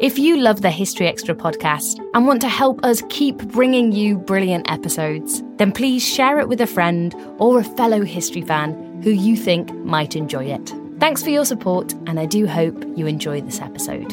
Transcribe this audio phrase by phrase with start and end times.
[0.00, 4.16] If you love the History Extra podcast and want to help us keep bringing you
[4.16, 9.10] brilliant episodes, then please share it with a friend or a fellow history fan who
[9.10, 10.72] you think might enjoy it.
[11.00, 14.12] Thanks for your support, and I do hope you enjoy this episode.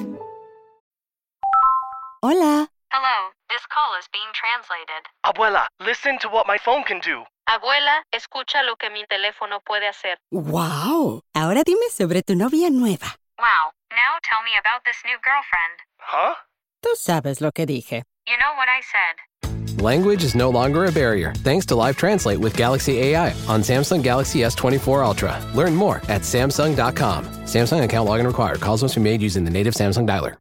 [2.23, 2.67] Hola.
[2.91, 5.05] Hello, this call is being translated.
[5.23, 7.21] Abuela, listen to what my phone can do.
[7.47, 10.17] Abuela, escucha lo que mi teléfono puede hacer.
[10.31, 11.21] Wow.
[11.35, 13.17] Ahora dime sobre tu novia nueva.
[13.37, 15.79] Wow, now tell me about this new girlfriend.
[15.97, 16.35] Huh?
[16.83, 18.03] Tú sabes lo que dije.
[18.27, 19.81] You know what I said.
[19.81, 24.01] Language is no longer a barrier thanks to Live Translate with Galaxy AI on Samsung
[24.01, 25.51] Galaxy S24 Ultra.
[25.53, 27.25] Learn more at Samsung.com.
[27.45, 28.61] Samsung account login required.
[28.61, 30.37] Calls must be made using the native Samsung dialer.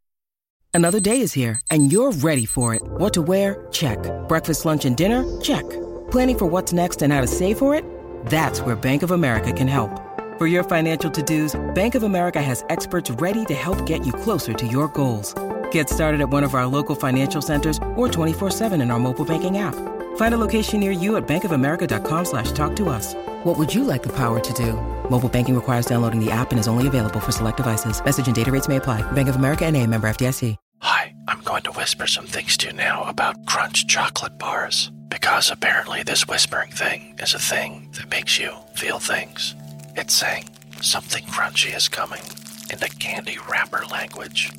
[0.73, 2.83] Another day is here, and you're ready for it.
[2.83, 3.65] What to wear?
[3.71, 3.97] Check.
[4.27, 5.23] Breakfast, lunch, and dinner?
[5.39, 5.63] Check.
[6.11, 7.85] Planning for what's next and how to save for it?
[8.25, 9.89] That's where Bank of America can help.
[10.37, 14.53] For your financial to-dos, Bank of America has experts ready to help get you closer
[14.53, 15.33] to your goals.
[15.71, 19.59] Get started at one of our local financial centers or 24-7 in our mobile banking
[19.59, 19.75] app.
[20.17, 23.13] Find a location near you at bankofamerica.com slash talk to us.
[23.45, 24.73] What would you like the power to do?
[25.09, 28.03] Mobile banking requires downloading the app and is only available for select devices.
[28.03, 29.09] Message and data rates may apply.
[29.13, 30.57] Bank of America and a member FDIC.
[30.81, 34.91] Hi, I'm going to whisper some things to you now about Crunch chocolate bars.
[35.07, 39.55] Because apparently this whispering thing is a thing that makes you feel things.
[39.97, 40.49] It's saying
[40.81, 42.21] something crunchy is coming
[42.69, 44.51] in the candy wrapper language.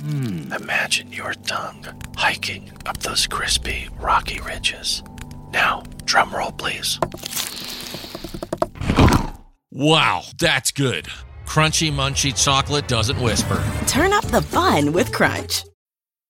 [0.00, 0.52] Hmm.
[0.52, 1.84] Imagine your tongue
[2.16, 5.02] hiking up those crispy, rocky ridges.
[5.52, 7.00] Now, drum roll, please.
[9.72, 11.06] Wow, that's good.
[11.44, 13.62] Crunchy, munchy chocolate doesn't whisper.
[13.86, 15.64] Turn up the fun with Crunch.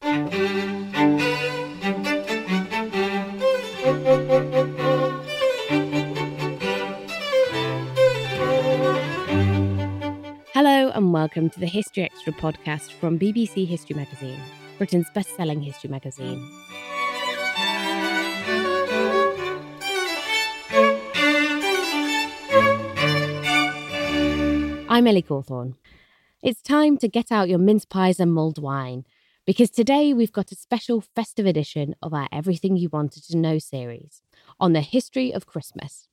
[0.00, 0.20] Hello,
[10.94, 14.40] and welcome to the History Extra podcast from BBC History Magazine,
[14.76, 16.48] Britain's best selling history magazine.
[24.88, 25.74] I'm Ellie Cawthorne.
[26.40, 29.04] It's time to get out your mince pies and mulled wine
[29.48, 33.58] because today we've got a special festive edition of our Everything You Wanted to Know
[33.58, 34.20] series
[34.60, 36.06] on the history of Christmas.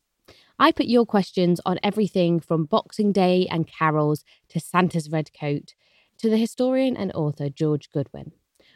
[0.58, 5.74] I put your questions on everything from Boxing Day and carols to Santa's red coat
[6.20, 8.32] to the historian and author George Goodwin,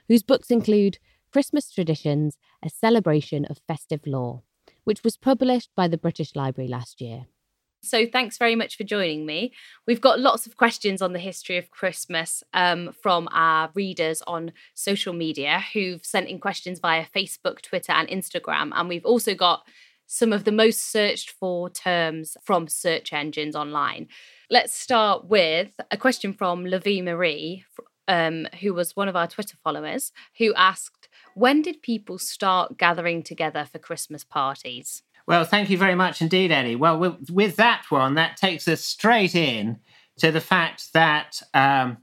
[0.10, 1.00] whose books include
[1.32, 4.44] Christmas Traditions, a celebration of festive lore,
[4.84, 7.28] which was published by the British Library last year.
[7.82, 9.54] So, thanks very much for joining me.
[9.88, 14.52] We've got lots of questions on the history of Christmas um, from our readers on
[14.74, 18.72] social media who've sent in questions via Facebook, Twitter, and Instagram.
[18.74, 19.64] And we've also got
[20.08, 24.08] some of the most searched for terms from search engines online.
[24.50, 27.64] Let's start with a question from Lavie Marie,
[28.08, 33.22] um, who was one of our Twitter followers, who asked, When did people start gathering
[33.24, 35.04] together for Christmas parties?
[35.30, 36.76] Well, thank you very much indeed, Ellie.
[36.76, 36.98] Well,
[37.30, 39.78] with, that one, that takes us straight in
[40.18, 41.98] to the fact that um,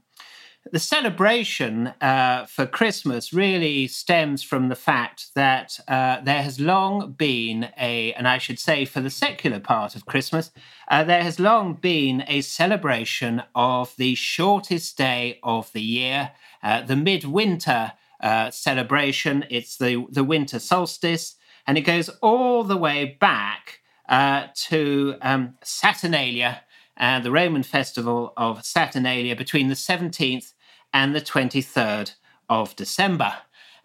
[0.71, 7.11] the celebration uh, for Christmas really stems from the fact that uh, there has long
[7.17, 10.51] been a, and I should say for the secular part of Christmas,
[10.87, 16.31] uh, there has long been a celebration of the shortest day of the year,
[16.63, 19.43] uh, the midwinter uh, celebration.
[19.49, 21.35] It's the, the winter solstice
[21.67, 26.61] and it goes all the way back uh, to um, Saturnalia
[26.95, 30.53] and the Roman festival of Saturnalia between the 17th
[30.93, 32.13] and the 23rd
[32.49, 33.33] of December.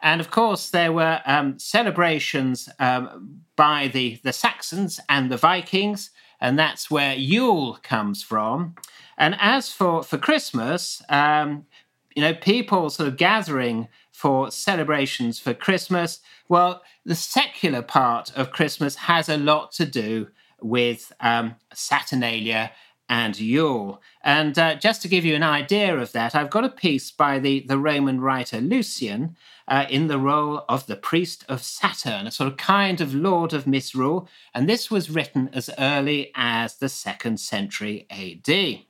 [0.00, 6.11] And of course, there were um, celebrations um, by the, the Saxons and the Vikings,
[6.40, 8.75] and that's where Yule comes from.
[9.19, 11.67] And as for, for Christmas, um,
[12.17, 13.88] you know, people sort of gathering
[14.22, 16.20] for celebrations for Christmas.
[16.48, 20.28] Well, the secular part of Christmas has a lot to do
[20.60, 22.70] with um, Saturnalia
[23.08, 24.00] and Yule.
[24.22, 27.40] And uh, just to give you an idea of that, I've got a piece by
[27.40, 29.36] the, the Roman writer Lucian
[29.66, 33.52] uh, in the role of the priest of Saturn, a sort of kind of lord
[33.52, 34.28] of misrule.
[34.54, 38.84] And this was written as early as the second century AD.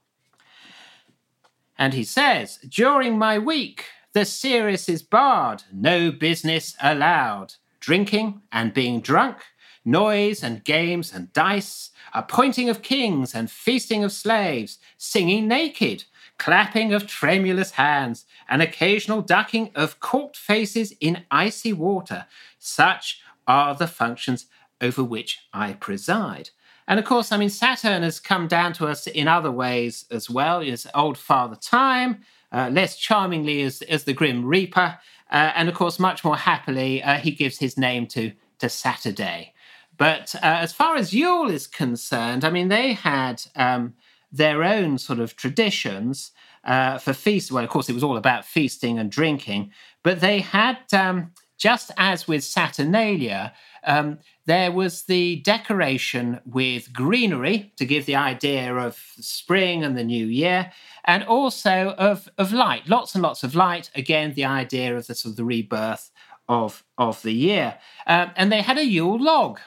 [1.78, 7.54] And he says, During my week, the serious is barred, no business allowed.
[7.80, 9.38] Drinking and being drunk,
[9.84, 16.04] noise and games and dice, appointing of kings and feasting of slaves, singing naked,
[16.38, 22.26] clapping of tremulous hands, and occasional ducking of corked faces in icy water.
[22.58, 24.46] Such are the functions
[24.80, 26.50] over which I preside.
[26.86, 30.28] And of course, I mean, Saturn has come down to us in other ways as
[30.28, 30.60] well.
[30.60, 32.22] Is old Father Time,
[32.52, 34.98] uh, less charmingly as, as the Grim Reaper,
[35.30, 39.54] uh, and of course, much more happily, uh, he gives his name to, to Saturday.
[39.96, 43.94] But uh, as far as Yule is concerned, I mean, they had um,
[44.30, 46.32] their own sort of traditions
[46.64, 47.52] uh, for feast.
[47.52, 49.70] Well, of course, it was all about feasting and drinking,
[50.02, 53.52] but they had, um, just as with Saturnalia,
[53.84, 60.04] um, there was the decoration with greenery to give the idea of spring and the
[60.04, 60.72] new year,
[61.04, 63.90] and also of, of light, lots and lots of light.
[63.94, 66.10] Again, the idea of the sort of the rebirth
[66.48, 67.78] of, of the year.
[68.06, 69.60] Um, and they had a Yule log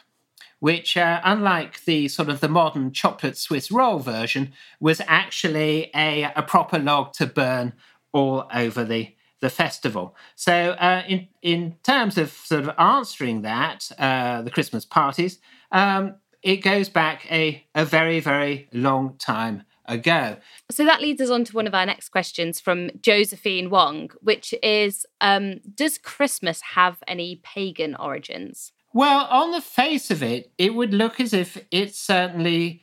[0.60, 6.24] which, uh, unlike the sort of the modern chocolate Swiss roll version, was actually a,
[6.36, 7.74] a proper log to burn
[8.14, 9.15] all over the
[9.46, 10.16] the festival.
[10.36, 15.38] So, uh, in in terms of sort of answering that, uh, the Christmas parties,
[15.72, 20.38] um, it goes back a a very very long time ago.
[20.72, 24.52] So that leads us on to one of our next questions from Josephine Wong, which
[24.64, 28.72] is um, Does Christmas have any pagan origins?
[28.94, 32.82] Well, on the face of it, it would look as if it certainly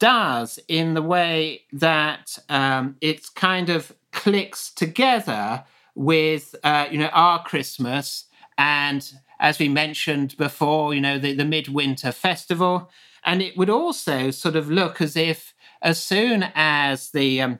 [0.00, 5.64] does in the way that um, it kind of clicks together
[5.94, 8.26] with, uh, you know, our Christmas
[8.58, 12.90] and, as we mentioned before, you know, the, the midwinter festival.
[13.24, 17.58] And it would also sort of look as if as soon as the um,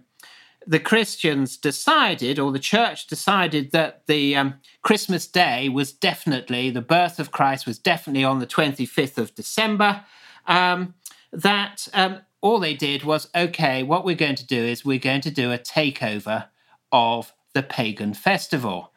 [0.66, 6.80] the Christians decided, or the church decided, that the um, Christmas day was definitely, the
[6.80, 10.04] birth of Christ was definitely on the 25th of December,
[10.46, 10.94] um,
[11.32, 15.22] that um, all they did was, okay, what we're going to do is we're going
[15.22, 16.46] to do a takeover
[16.90, 18.92] of the pagan festival.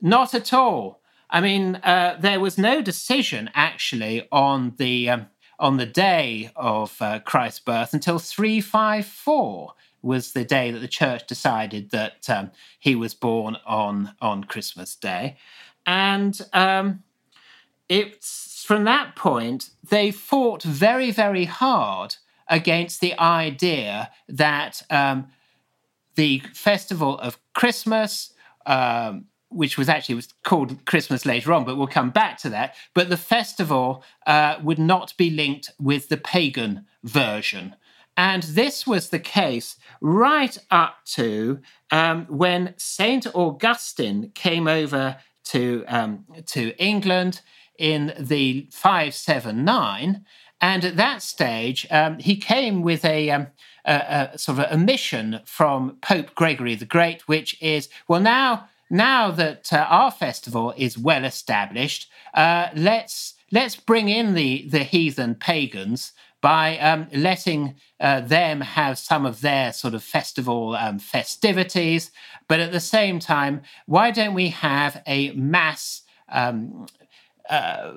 [0.00, 1.00] Not at all.
[1.28, 5.26] I mean, uh, there was no decision actually on the um,
[5.58, 9.72] on the day of uh, Christ's birth until 354
[10.02, 14.94] was the day that the church decided that um, he was born on on Christmas
[14.94, 15.36] Day,
[15.84, 17.02] and um,
[17.88, 22.16] it's from that point they fought very very hard
[22.48, 25.26] against the idea that um,
[26.16, 28.32] the festival of Christmas.
[28.66, 32.74] Um, which was actually was called Christmas later on, but we'll come back to that.
[32.94, 37.76] But the festival uh, would not be linked with the pagan version.
[38.16, 41.60] And this was the case right up to
[41.90, 47.42] um, when Saint Augustine came over to um, to England
[47.78, 50.24] in the 579.
[50.60, 53.48] And at that stage, um, he came with a, um,
[53.86, 58.68] a, a, sort of a mission from Pope Gregory the Great, which is well now
[58.90, 64.84] now that uh, our festival is well established, uh, let's let's bring in the the
[64.84, 70.98] heathen pagans by um, letting uh, them have some of their sort of festival um,
[70.98, 72.12] festivities.
[72.46, 76.86] But at the same time, why don't we have a mass um,
[77.50, 77.94] uh,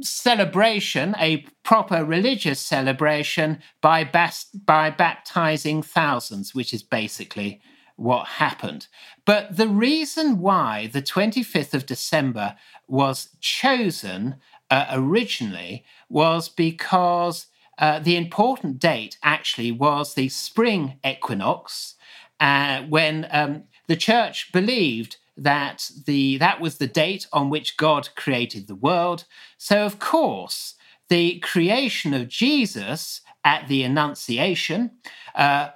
[0.00, 7.60] celebration, a proper religious celebration by, bas- by baptizing thousands, which is basically
[7.96, 8.86] what happened.
[9.26, 12.56] But the reason why the 25th of December
[12.88, 14.36] was chosen
[14.70, 17.46] uh, originally was because
[17.78, 21.94] uh, the important date actually was the spring equinox,
[22.38, 28.08] uh, when um, the church believed that the that was the date on which God
[28.14, 29.24] created the world.
[29.56, 30.74] So of course,
[31.08, 34.92] the creation of Jesus at the Annunciation,
[35.34, 35.70] uh,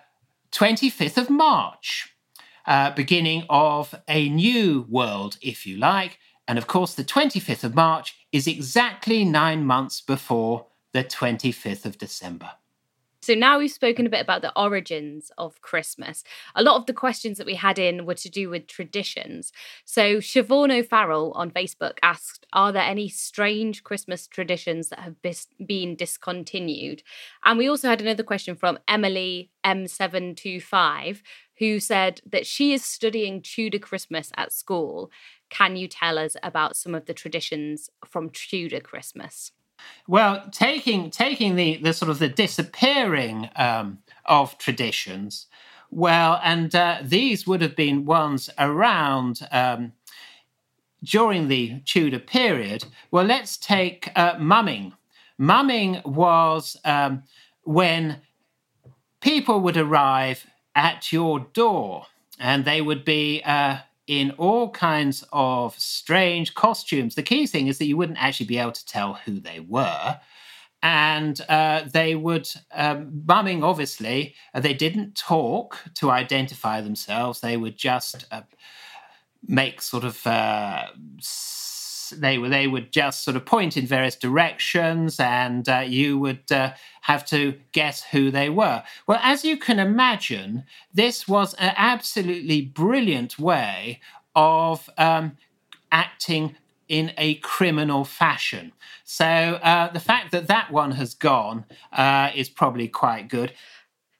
[0.52, 2.14] 25th of March,
[2.66, 6.18] uh, beginning of a new world, if you like.
[6.46, 11.98] And of course, the 25th of March is exactly nine months before the 25th of
[11.98, 12.52] December.
[13.24, 16.24] So now we've spoken a bit about the origins of Christmas.
[16.54, 19.50] A lot of the questions that we had in were to do with traditions.
[19.86, 25.48] So Siobhan O'Farrell on Facebook asked, "Are there any strange Christmas traditions that have bis-
[25.64, 27.02] been discontinued?"
[27.44, 31.22] And we also had another question from Emily M725
[31.58, 35.10] who said that she is studying Tudor Christmas at school.
[35.48, 39.52] Can you tell us about some of the traditions from Tudor Christmas?
[40.06, 45.46] Well, taking taking the the sort of the disappearing um, of traditions,
[45.90, 49.92] Well, and uh, these would have been ones around um,
[51.02, 52.86] during the Tudor period.
[53.10, 54.94] Well, let's take uh, mumming.
[55.38, 57.24] Mumming was um,
[57.64, 58.18] when
[59.20, 62.06] people would arrive at your door
[62.38, 67.14] and they would be uh, in all kinds of strange costumes.
[67.14, 70.20] The key thing is that you wouldn't actually be able to tell who they were.
[70.82, 77.40] And uh, they would, um, mumming obviously, uh, they didn't talk to identify themselves.
[77.40, 78.42] They would just uh,
[79.46, 80.88] make sort of uh,
[82.20, 86.50] they were they would just sort of point in various directions, and uh, you would
[86.50, 88.82] uh, have to guess who they were.
[89.06, 94.00] Well, as you can imagine, this was an absolutely brilliant way
[94.34, 95.36] of um,
[95.92, 96.56] acting
[96.88, 98.72] in a criminal fashion.
[99.04, 103.52] So uh, the fact that that one has gone uh, is probably quite good.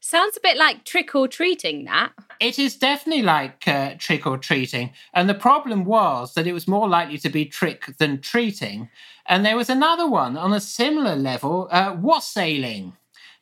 [0.06, 2.12] Sounds a bit like trick or treating, that.
[2.38, 4.92] It is definitely like uh, trick or treating.
[5.14, 8.90] And the problem was that it was more likely to be trick than treating.
[9.24, 12.92] And there was another one on a similar level uh, wassailing.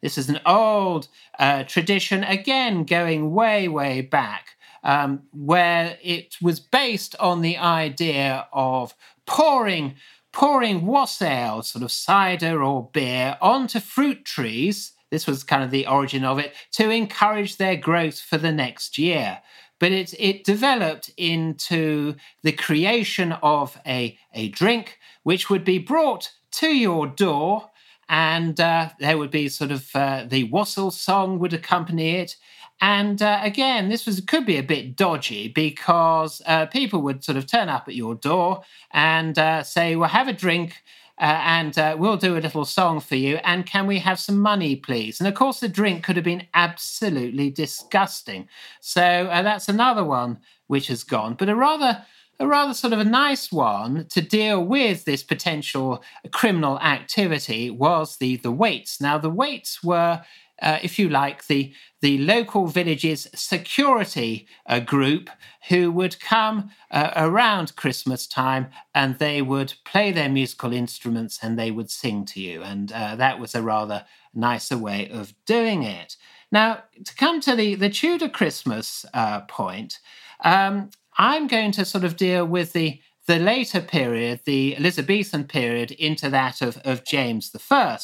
[0.03, 4.51] This is an old uh, tradition, again, going way, way back,
[4.85, 8.95] um, where it was based on the idea of
[9.27, 9.97] pouring
[10.31, 15.87] pouring wassail, sort of cider or beer, onto fruit trees this was kind of the
[15.87, 19.41] origin of it, to encourage their growth for the next year.
[19.79, 26.33] But it, it developed into the creation of a, a drink which would be brought
[26.53, 27.71] to your door,
[28.09, 32.37] and uh, there would be sort of uh, the wassail song would accompany it.
[32.81, 37.39] And uh, again, this was could be a bit dodgy because uh, people would sort
[37.39, 40.83] of turn up at your door and uh, say, "Well, have a drink."
[41.23, 43.37] Uh, and uh, we'll do a little song for you.
[43.45, 45.21] And can we have some money, please?
[45.21, 48.49] And of course, the drink could have been absolutely disgusting.
[48.81, 52.05] So uh, that's another one which has gone, but a rather
[52.41, 56.03] a rather sort of a nice one to deal with this potential
[56.33, 59.01] criminal activity was the the weights.
[59.01, 60.23] Now the weights were
[60.63, 65.29] uh, if you like, the, the local village's security uh, group
[65.69, 71.59] who would come uh, around Christmas time and they would play their musical instruments and
[71.59, 72.63] they would sing to you.
[72.63, 76.17] And uh, that was a rather nicer way of doing it.
[76.51, 79.99] Now, to come to the, the Tudor Christmas uh, point,
[80.45, 85.93] um, I'm going to sort of deal with the the later period, the Elizabethan period,
[85.93, 87.99] into that of, of James I.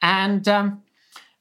[0.00, 0.83] And um,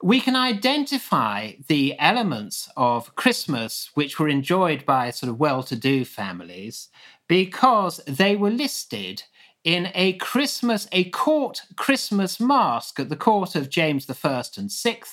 [0.04, 5.78] we can identify the elements of Christmas which were enjoyed by sort of well to
[5.78, 6.90] do families
[7.30, 9.24] because they were listed
[9.64, 15.04] in a Christmas, a court Christmas masque at the court of James I and VI.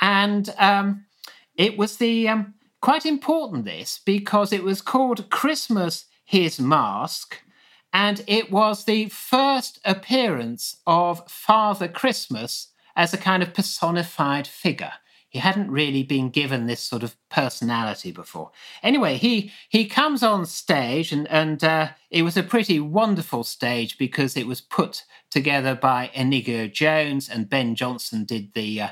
[0.00, 1.06] And um,
[1.54, 7.42] it was the um, quite important this because it was called Christmas His Masque.
[7.92, 14.92] And it was the first appearance of Father Christmas as a kind of personified figure.
[15.28, 18.52] He hadn't really been given this sort of personality before.
[18.82, 23.98] Anyway, he he comes on stage, and and uh, it was a pretty wonderful stage
[23.98, 28.88] because it was put together by Inigo Jones and Ben Jonson did the uh,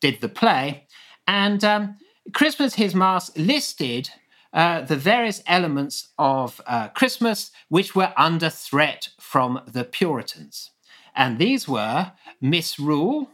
[0.00, 0.88] did the play,
[1.28, 1.98] and um,
[2.32, 4.10] Christmas His Masque listed
[4.52, 10.70] uh, the various elements of uh, Christmas which were under threat from the Puritans.
[11.14, 13.30] And these were misrule,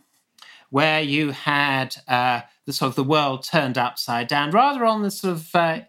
[0.72, 5.10] where you had uh, the sort of the world turned upside down, rather on the
[5.10, 5.80] sort of uh,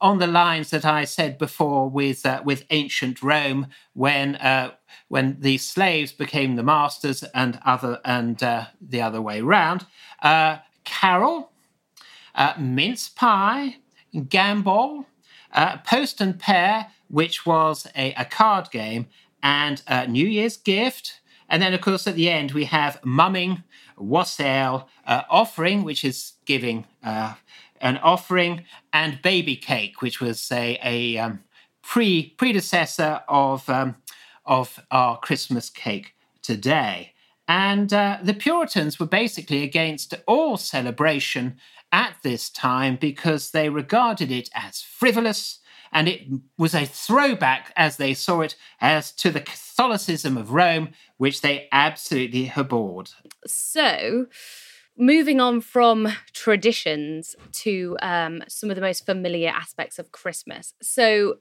[0.00, 4.74] on the lines that I said before with uh, with ancient Rome, when uh,
[5.08, 9.86] when the slaves became the masters and other and uh, the other way round.
[10.22, 11.50] Uh, carol,
[12.56, 13.78] mince pie,
[14.14, 15.04] gambol,
[15.84, 19.08] post and pair, which was a, a card game,
[19.42, 21.20] and New Year's gift.
[21.50, 23.62] And then, of course, at the end, we have mumming,
[23.98, 27.34] wassail, uh, offering, which is giving uh,
[27.80, 31.40] an offering, and baby cake, which was a, a um,
[31.82, 33.96] pre predecessor of um,
[34.44, 37.12] of our Christmas cake today.
[37.46, 41.56] And uh, the Puritans were basically against all celebration
[41.92, 45.60] at this time because they regarded it as frivolous
[45.92, 46.22] and it
[46.56, 51.68] was a throwback, as they saw it, as to the Catholicism of Rome, which they
[51.72, 53.10] absolutely abhorred.
[53.46, 54.26] So,
[54.96, 60.74] moving on from traditions to um, some of the most familiar aspects of Christmas.
[60.82, 61.38] So,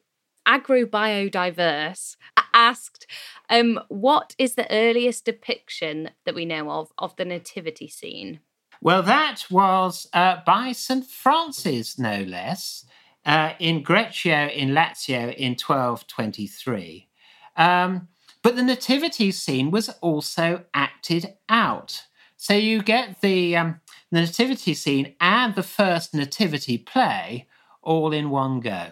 [0.48, 2.16] agrobiodiverse
[2.54, 3.06] asked
[3.50, 8.40] um, what is the earliest depiction that we know of of the nativity scene
[8.82, 11.06] Well, that was uh, by St.
[11.06, 12.86] Francis, no less,
[13.28, 17.10] uh, in Greccio in Lazio in 1223.
[17.58, 18.08] Um,
[18.42, 22.04] but the nativity scene was also acted out.
[22.38, 23.82] So you get the, um,
[24.12, 27.48] the nativity scene and the first nativity play
[27.82, 28.92] all in one go.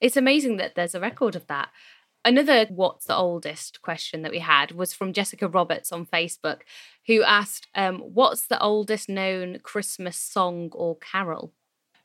[0.00, 1.68] It's amazing that there's a record of that.
[2.24, 6.60] Another what's the oldest question that we had was from Jessica Roberts on Facebook,
[7.06, 11.52] who asked, um, What's the oldest known Christmas song or carol?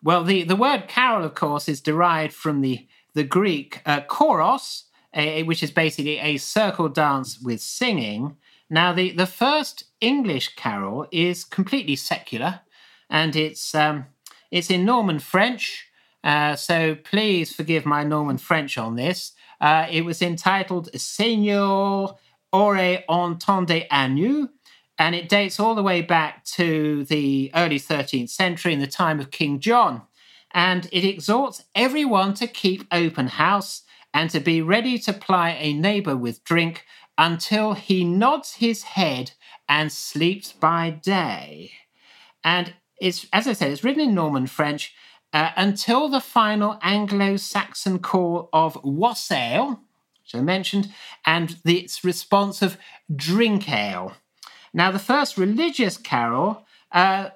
[0.06, 2.86] Well, the, the word carol, of course, is derived from the,
[3.16, 4.84] the Greek uh, choros,
[5.16, 8.38] uh, which is basically a circle dance with singing.
[8.70, 12.62] Now, the, the first English carol is completely secular,
[13.10, 14.06] and it's, um,
[14.52, 15.88] it's in Norman French.
[16.24, 19.32] Uh, so please forgive my Norman French on this.
[19.60, 22.16] Uh, it was entitled Seigneur
[22.54, 24.50] Ore Entende à nous,
[24.98, 29.20] and it dates all the way back to the early 13th century in the time
[29.20, 30.04] of King John.
[30.54, 33.84] And it exhorts everyone to keep open house
[34.14, 36.86] and to be ready to ply a neighbor with drink
[37.18, 39.32] until he nods his head
[39.68, 41.72] and sleeps by day.
[42.44, 44.94] And it's, as I said, it's written in Norman French,
[45.34, 49.82] uh, until the final Anglo Saxon call of wassail,
[50.24, 50.94] which I mentioned,
[51.26, 52.78] and its response of
[53.14, 54.14] drink ale.
[54.76, 57.30] Now, the first religious carol, uh,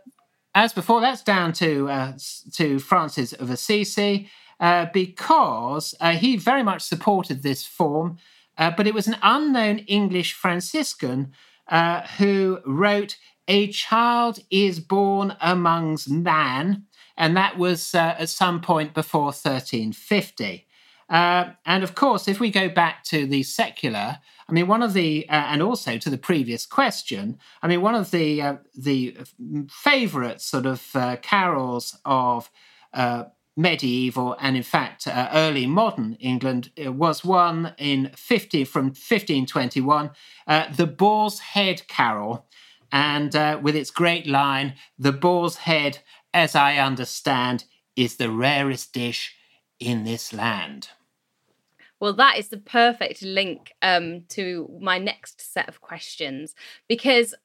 [0.54, 2.14] as before, that's down to, uh,
[2.54, 4.30] to Francis of Assisi
[4.60, 8.18] uh, because uh, he very much supported this form,
[8.58, 11.32] uh, but it was an unknown English Franciscan
[12.18, 13.18] who wrote,
[13.48, 16.88] A child is born amongst man
[17.20, 20.66] and that was uh, at some point before 1350.
[21.10, 24.20] Uh, and of course, if we go back to the secular,
[24.50, 27.96] I mean, one of the, uh, and also to the previous question, I mean, one
[27.96, 29.18] of the uh, the
[29.70, 32.50] favourite sort of uh, carols of
[32.94, 33.26] uh,
[33.56, 40.12] medieval and, in fact, early modern England was one in 50 from 1521,
[40.76, 42.46] the Boar's Head Carol,
[42.92, 46.00] and with its great line, "The Boar's Head."
[46.34, 49.36] as I understand, is the rarest dish
[49.80, 50.90] in this land.
[52.00, 56.56] Well, that is the perfect link um, to my next set of questions
[56.88, 57.36] because,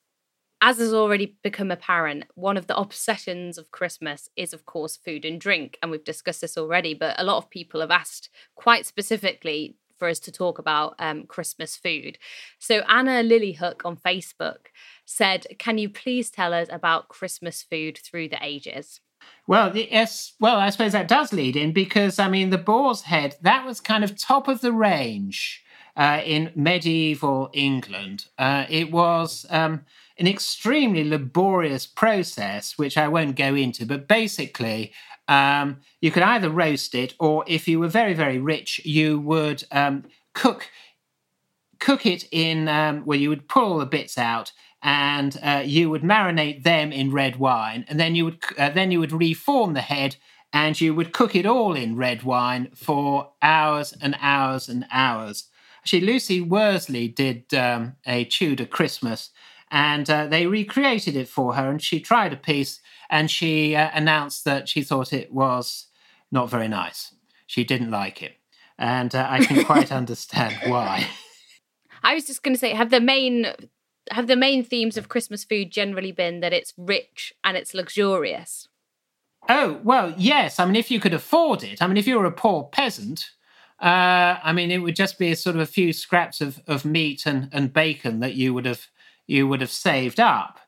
[0.61, 5.25] as has already become apparent, one of the obsessions of Christmas is, of course, food
[5.25, 5.79] and drink.
[5.83, 10.09] And we've discussed this already, but a lot of people have asked quite specifically for
[10.09, 12.19] us to talk about um, Christmas food.
[12.59, 14.67] So, Anna Lilyhook on Facebook
[15.05, 19.01] said, Can you please tell us about Christmas food through the ages?
[19.47, 20.33] Well, yes.
[20.41, 23.81] Well, I suppose that does lead in because, I mean, the boar's head, that was
[23.81, 25.63] kind of top of the range
[25.97, 28.27] uh, in medieval England.
[28.39, 29.85] Uh, it was um,
[30.19, 34.93] an extremely laborious process, which I won't go into, but basically,
[35.29, 39.65] um, you could either roast it or, if you were very, very rich, you would
[39.73, 40.05] um,
[40.35, 40.71] cook
[41.81, 44.53] cook it in um, where you would pull all the bits out
[44.85, 48.91] and uh, you would marinate them in red wine, and then you would uh, then
[48.91, 50.17] you would reform the head,
[50.53, 55.49] and you would cook it all in red wine for hours and hours and hours.
[55.81, 59.31] Actually, Lucy Worsley did um, a Tudor Christmas,
[59.71, 63.89] and uh, they recreated it for her, and she tried a piece, and she uh,
[63.95, 65.87] announced that she thought it was
[66.31, 67.15] not very nice.
[67.47, 68.37] She didn't like it,
[68.79, 71.09] and uh, I can quite understand why.
[72.03, 73.47] I was just going to say, have the main
[74.11, 78.69] have the main themes of Christmas food generally been that it's rich and it's luxurious?
[79.49, 80.59] Oh, well, yes.
[80.59, 83.31] I mean, if you could afford it, I mean, if you were a poor peasant,
[83.81, 86.85] uh, I mean, it would just be a sort of a few scraps of, of
[86.85, 88.87] meat and, and bacon that you would have
[89.27, 90.61] you would have saved up.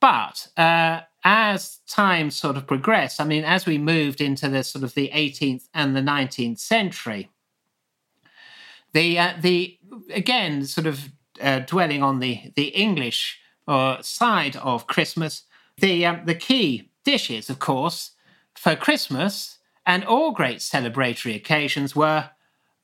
[0.00, 4.82] But uh, as time sort of progressed, I mean, as we moved into the sort
[4.82, 7.30] of the 18th and the 19th century,
[8.92, 9.78] the uh, the
[10.10, 11.08] again sort of
[11.40, 15.44] uh, dwelling on the the English uh, side of Christmas,
[15.78, 18.12] the um, the key dishes, of course,
[18.54, 22.30] for Christmas and all great celebratory occasions were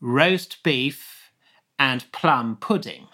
[0.00, 1.30] roast beef
[1.78, 3.08] and plum pudding.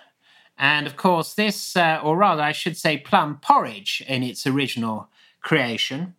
[0.56, 5.08] And of course, this, uh, or rather, I should say, plum porridge in its original
[5.40, 6.14] creation.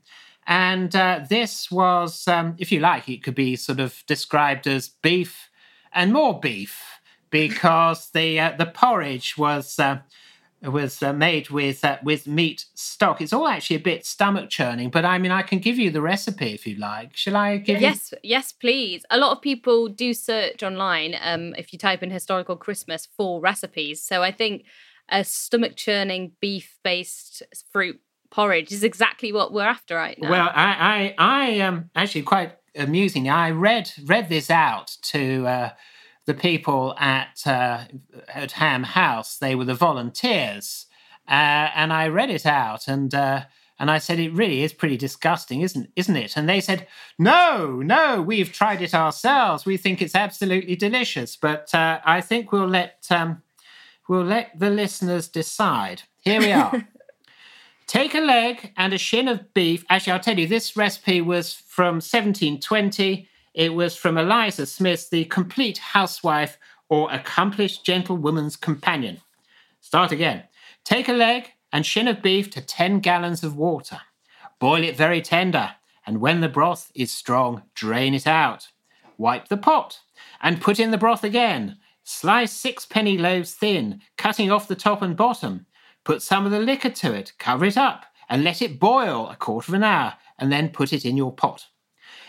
[0.45, 4.89] And uh, this was, um, if you like, it could be sort of described as
[4.89, 5.49] beef
[5.93, 6.92] and more beef
[7.33, 9.97] because the uh, the porridge was uh,
[10.61, 13.21] was uh, made with uh, with meat stock.
[13.21, 15.99] It's all actually a bit stomach churning, but I mean, I can give you the
[15.99, 17.17] recipe if you like.
[17.17, 18.19] Shall I give yes, you?
[18.21, 19.03] Yes, yes, please.
[19.09, 23.41] A lot of people do search online um, if you type in historical Christmas for
[23.41, 23.99] recipes.
[23.99, 24.65] So I think
[25.09, 27.41] a stomach churning beef based
[27.71, 30.29] fruit porridge is exactly what we're after right now.
[30.29, 33.27] Well, I, I, I am um, actually quite amusing.
[33.27, 35.69] I read read this out to uh,
[36.25, 37.85] the people at uh,
[38.33, 39.37] at Ham House.
[39.37, 40.85] They were the volunteers,
[41.27, 43.43] uh, and I read it out, and uh,
[43.79, 46.37] and I said it really is pretty disgusting, isn't isn't it?
[46.37, 49.65] And they said, no, no, we've tried it ourselves.
[49.65, 51.35] We think it's absolutely delicious.
[51.35, 53.41] But uh, I think we'll let um,
[54.07, 56.03] we'll let the listeners decide.
[56.21, 56.87] Here we are.
[57.87, 59.83] Take a leg and a shin of beef.
[59.89, 63.27] Actually, I'll tell you, this recipe was from 1720.
[63.53, 66.57] It was from Eliza Smith, the complete housewife
[66.89, 69.21] or accomplished gentlewoman's companion.
[69.79, 70.43] Start again.
[70.83, 74.01] Take a leg and shin of beef to 10 gallons of water.
[74.59, 75.71] Boil it very tender,
[76.05, 78.69] and when the broth is strong, drain it out.
[79.17, 79.99] Wipe the pot
[80.41, 81.77] and put in the broth again.
[82.03, 85.65] Slice six penny loaves thin, cutting off the top and bottom.
[86.03, 89.35] Put some of the liquor to it, cover it up, and let it boil a
[89.35, 91.67] quarter of an hour, and then put it in your pot.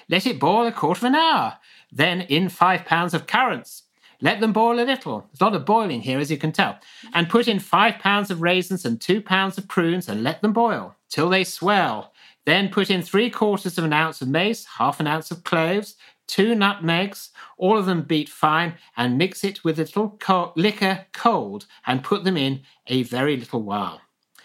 [0.08, 1.58] Let it boil a quarter of an hour,
[1.90, 3.84] then in five pounds of currants.
[4.20, 5.20] Let them boil a little.
[5.20, 6.78] There's a lot of boiling here, as you can tell.
[7.12, 10.52] And put in five pounds of raisins and two pounds of prunes and let them
[10.52, 12.12] boil till they swell.
[12.46, 15.96] Then put in three quarters of an ounce of mace, half an ounce of cloves,
[16.26, 21.06] two nutmegs, all of them beat fine, and mix it with a little co- liquor
[21.12, 24.00] cold and put them in a very little while.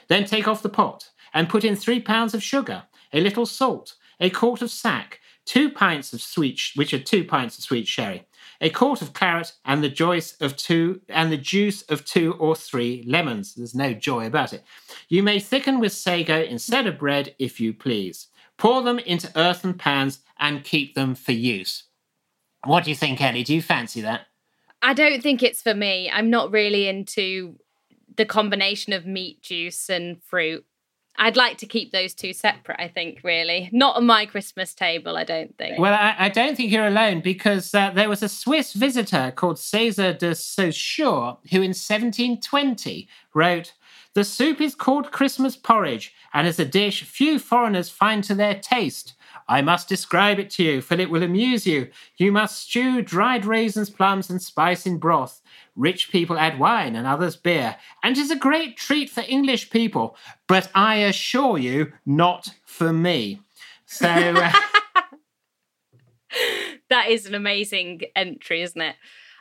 [0.07, 3.95] Then take off the pot and put in three pounds of sugar, a little salt,
[4.19, 5.19] a quart of sack,
[5.49, 8.23] two pints of sweet, which are two pints of sweet sherry,
[8.61, 12.55] a quart of claret, and the juice of two and the juice of two or
[12.55, 13.55] three lemons.
[13.55, 14.63] There's no joy about it.
[15.07, 18.27] You may thicken with sago instead of bread if you please.
[18.57, 21.85] Pour them into earthen pans and keep them for use.
[22.65, 23.43] What do you think, Ellie?
[23.43, 24.27] Do you fancy that?
[24.83, 26.11] I don't think it's for me.
[26.11, 27.55] I'm not really into
[28.17, 30.63] the combination of meat juice and fruit.
[31.17, 33.69] I'd like to keep those two separate, I think, really.
[33.73, 35.77] Not on my Christmas table, I don't think.
[35.77, 39.59] Well, I, I don't think you're alone because uh, there was a Swiss visitor called
[39.59, 43.73] Caesar de Saussure who in 1720 wrote,
[44.15, 48.55] The soup is called Christmas porridge and is a dish few foreigners find to their
[48.55, 49.13] taste.
[49.47, 51.89] I must describe it to you, for it will amuse you.
[52.17, 55.41] You must stew dried raisins, plums, and spice in broth.
[55.75, 59.69] Rich people add wine and others beer, and it is a great treat for English
[59.69, 60.15] people,
[60.47, 63.41] but I assure you, not for me.
[63.85, 64.07] So.
[64.07, 64.51] Uh...
[66.89, 68.95] that is an amazing entry, isn't it?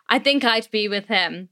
[0.09, 1.48] I think I'd be with him.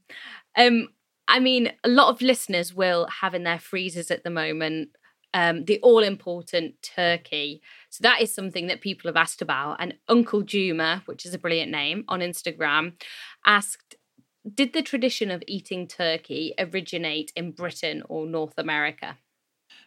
[0.55, 0.89] Um,
[1.27, 4.89] I mean, a lot of listeners will have in their freezers at the moment
[5.33, 7.61] um, the all important turkey.
[7.89, 9.77] So that is something that people have asked about.
[9.79, 12.93] And Uncle Juma, which is a brilliant name on Instagram,
[13.45, 13.95] asked
[14.51, 19.17] Did the tradition of eating turkey originate in Britain or North America?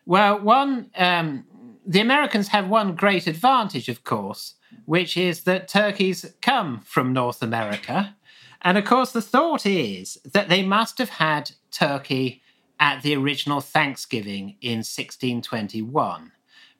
[0.07, 1.47] Well, one, um,
[1.87, 7.43] the Americans have one great advantage, of course, which is that turkeys come from North
[7.43, 8.17] America.
[8.63, 12.43] And of course, the thought is that they must have had turkey
[12.79, 16.33] at the original Thanksgiving in 1621.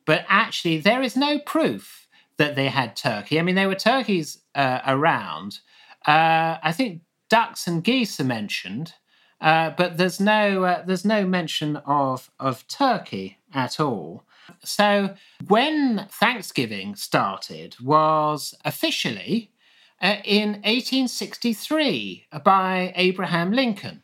[0.05, 3.39] But actually, there is no proof that they had turkey.
[3.39, 5.61] I mean, there were turkeys uh, around.
[6.07, 8.95] Uh, I think ducks and geese are mentioned,
[9.41, 14.25] uh, but there's no uh, there's no mention of of turkey at all.
[14.65, 15.15] So
[15.49, 19.53] when Thanksgiving started was officially
[20.01, 24.03] uh, in 1863 by Abraham Lincoln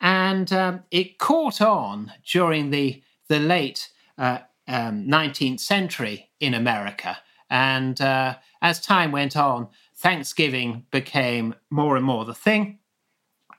[0.00, 7.18] and um, it caught on during the the late uh, um, 19th century in America.
[7.50, 12.78] And uh, as time went on, Thanksgiving became more and more the thing,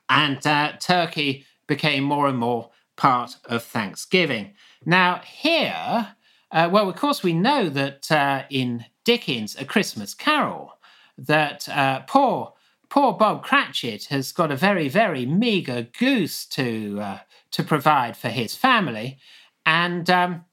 [0.09, 4.53] and uh, turkey became more and more part of Thanksgiving.
[4.85, 6.15] Now, here,
[6.51, 10.76] uh, well, of course, we know that in Dickens' A Christmas Carol,
[11.17, 12.53] that uh, poor
[12.89, 17.19] poor Bob Cratchit has got a very, very meagre goose to uh,
[17.51, 19.17] to provide for his family,
[19.65, 20.45] and um,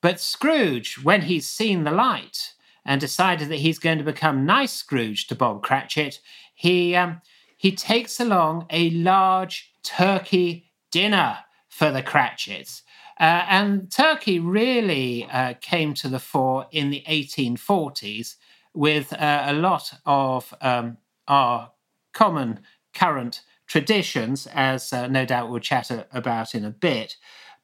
[0.00, 2.54] but Scrooge, when he's seen the light
[2.84, 6.20] and decided that he's going to become nice Scrooge to Bob Cratchit,
[6.54, 7.20] he um,
[7.56, 12.82] he takes along a large turkey dinner for the Cratchits.
[13.20, 18.36] Uh, and turkey really uh, came to the fore in the 1840s
[18.74, 21.72] with uh, a lot of um, our
[22.12, 22.60] common
[22.94, 27.16] current traditions, as uh, no doubt we'll chat a- about in a bit.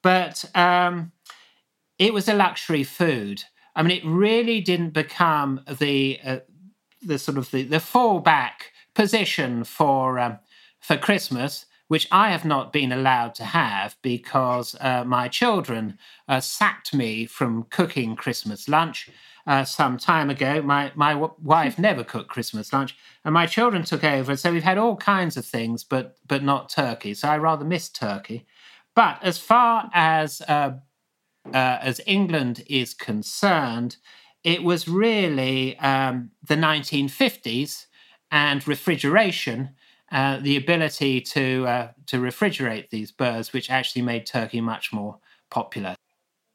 [0.03, 1.13] But um,
[1.99, 3.45] it was a luxury food.
[3.75, 6.39] I mean, it really didn't become the uh,
[7.03, 10.39] the sort of the, the fallback position for um,
[10.81, 16.41] for Christmas which I have not been allowed to have because uh, my children uh,
[16.41, 19.11] sacked me from cooking Christmas lunch
[19.47, 20.63] uh, some time ago.
[20.63, 24.37] My my w- wife never cooked Christmas lunch, and my children took over.
[24.37, 27.15] So we've had all kinds of things, but but not turkey.
[27.15, 28.47] So I rather miss turkey.
[28.95, 30.75] But as far as uh,
[31.53, 33.97] uh, as England is concerned,
[34.43, 37.87] it was really um, the 1950s
[38.31, 39.71] and refrigeration,
[40.13, 45.19] uh, the ability to uh, to refrigerate these birds, which actually made turkey much more
[45.51, 45.95] popular.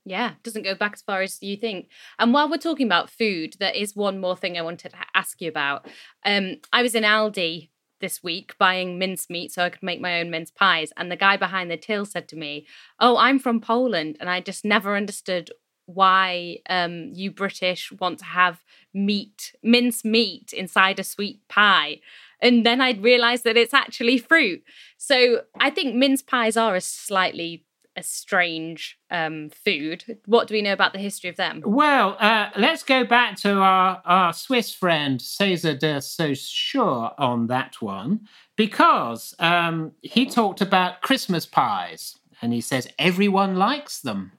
[0.09, 1.87] Yeah, doesn't go back as far as you think.
[2.17, 5.39] And while we're talking about food, there is one more thing I wanted to ask
[5.39, 5.87] you about.
[6.25, 7.69] Um, I was in Aldi
[8.01, 10.91] this week buying mincemeat so I could make my own mince pies.
[10.97, 12.65] And the guy behind the till said to me,
[12.99, 14.17] Oh, I'm from Poland.
[14.19, 15.51] And I just never understood
[15.85, 18.63] why um, you British want to have
[18.95, 21.99] meat, mince meat inside a sweet pie.
[22.41, 24.63] And then I realized that it's actually fruit.
[24.97, 27.65] So I think mince pies are a slightly
[27.99, 30.19] a strange um, food.
[30.25, 31.61] What do we know about the history of them?
[31.65, 37.81] Well, uh, let's go back to our, our Swiss friend Cesar de Saussure on that
[37.81, 38.21] one,
[38.55, 44.31] because um, he talked about Christmas pies and he says everyone likes them.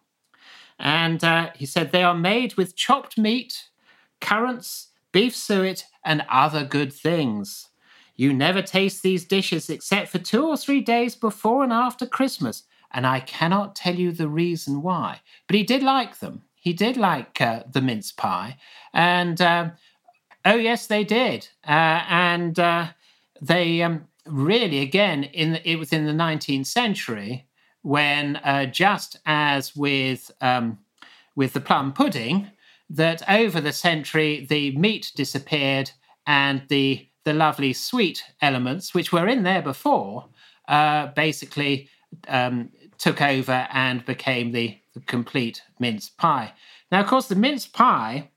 [0.79, 3.69] And uh, he said they are made with chopped meat,
[4.23, 7.69] currants, beef suet, and other good things.
[8.17, 12.65] You never taste these dishes except for two or three days before and after Christmas
[12.93, 15.21] and I cannot tell you the reason why.
[15.47, 16.43] But he did like them.
[16.55, 18.59] He did like uh, the mince pie,
[18.93, 19.71] and uh,
[20.45, 21.49] oh yes, they did.
[21.67, 22.89] Uh, and uh,
[23.41, 27.47] they um, really, again, in the, it was in the 19th century
[27.83, 30.79] when, uh, just as with um,
[31.35, 32.51] with the plum pudding,
[32.91, 35.91] that over the century the meat disappeared
[36.27, 40.27] and the the lovely sweet elements, which were in there before,
[40.69, 41.89] uh, basically
[42.29, 46.53] um, took over and became the, the complete mince pie.
[46.93, 48.29] Now, of course, the mince pie,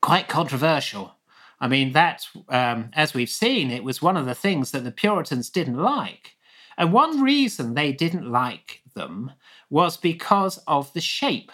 [0.00, 1.14] quite controversial.
[1.60, 4.90] I mean, that, um, as we've seen, it was one of the things that the
[4.90, 6.36] Puritans didn't like.
[6.78, 9.32] And one reason they didn't like them
[9.68, 11.52] was because of the shape.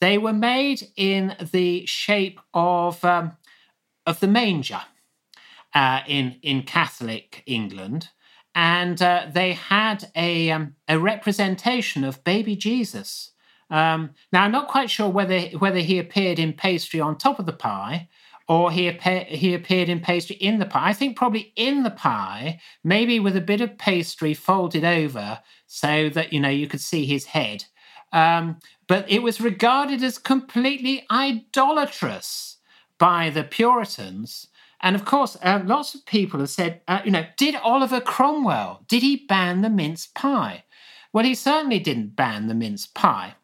[0.00, 3.38] They were made in the shape of, um,
[4.06, 4.82] of the manger
[5.74, 8.10] uh, in, in Catholic England
[8.54, 13.32] and uh, they had a, um, a representation of baby Jesus.
[13.70, 17.46] Um, now, I'm not quite sure whether, whether he appeared in pastry on top of
[17.46, 18.08] the pie
[18.46, 18.90] or he,
[19.28, 20.88] he appeared in pastry in the pie.
[20.88, 26.08] I think probably in the pie, maybe with a bit of pastry folded over so
[26.10, 27.64] that, you know, you could see his head.
[28.12, 32.58] Um, but it was regarded as completely idolatrous
[32.98, 34.46] by the Puritans
[34.84, 38.84] and of course, uh, lots of people have said, uh, you know, did Oliver Cromwell,
[38.86, 40.64] did he ban the mince pie?
[41.10, 43.36] Well, he certainly didn't ban the mince pie.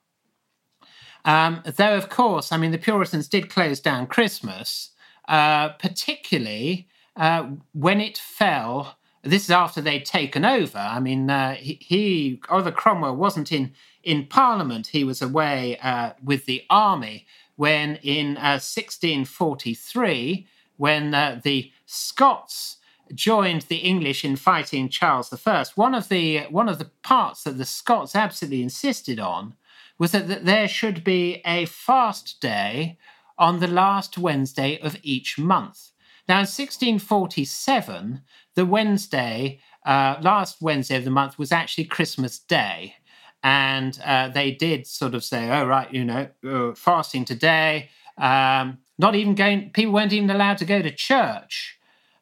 [1.25, 4.91] Um, though, of course, I mean, the Puritans did close down Christmas,
[5.29, 8.99] uh, particularly uh, when it fell.
[9.23, 10.77] This is after they'd taken over.
[10.77, 13.73] I mean, uh, he, he, Oliver Cromwell wasn't in
[14.03, 14.89] in Parliament.
[14.89, 17.27] He was away uh, with the army
[17.57, 20.47] when, in 1643,
[20.81, 22.79] when uh, the Scots
[23.15, 27.59] joined the English in fighting Charles I, one of the one of the parts that
[27.59, 29.57] the Scots absolutely insisted on
[29.99, 32.97] was that, that there should be a fast day
[33.39, 35.91] on the last Wednesday of each month.
[36.27, 38.23] Now, in 1647,
[38.55, 42.95] the Wednesday, uh, last Wednesday of the month, was actually Christmas Day.
[43.43, 47.91] And uh, they did sort of say, oh, right, you know, uh, fasting today.
[48.17, 51.79] Um, not even going, people weren't even allowed to go to church.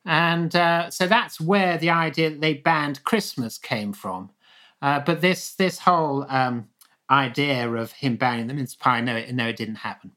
[0.06, 4.30] And uh, so that's where the idea that they banned Christmas came from.
[4.80, 6.68] Uh, but this this whole um,
[7.10, 10.12] idea of him banning the mince pie, no, no, it didn't happen.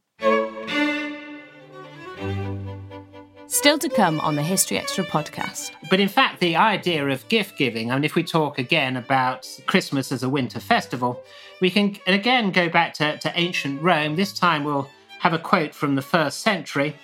[3.48, 5.72] Still to come on the History Extra podcast.
[5.90, 9.50] But in fact, the idea of gift giving, I mean, if we talk again about
[9.66, 11.22] Christmas as a winter festival,
[11.60, 14.16] we can again go back to, to ancient Rome.
[14.16, 14.90] This time we'll
[15.22, 16.96] have a quote from the first century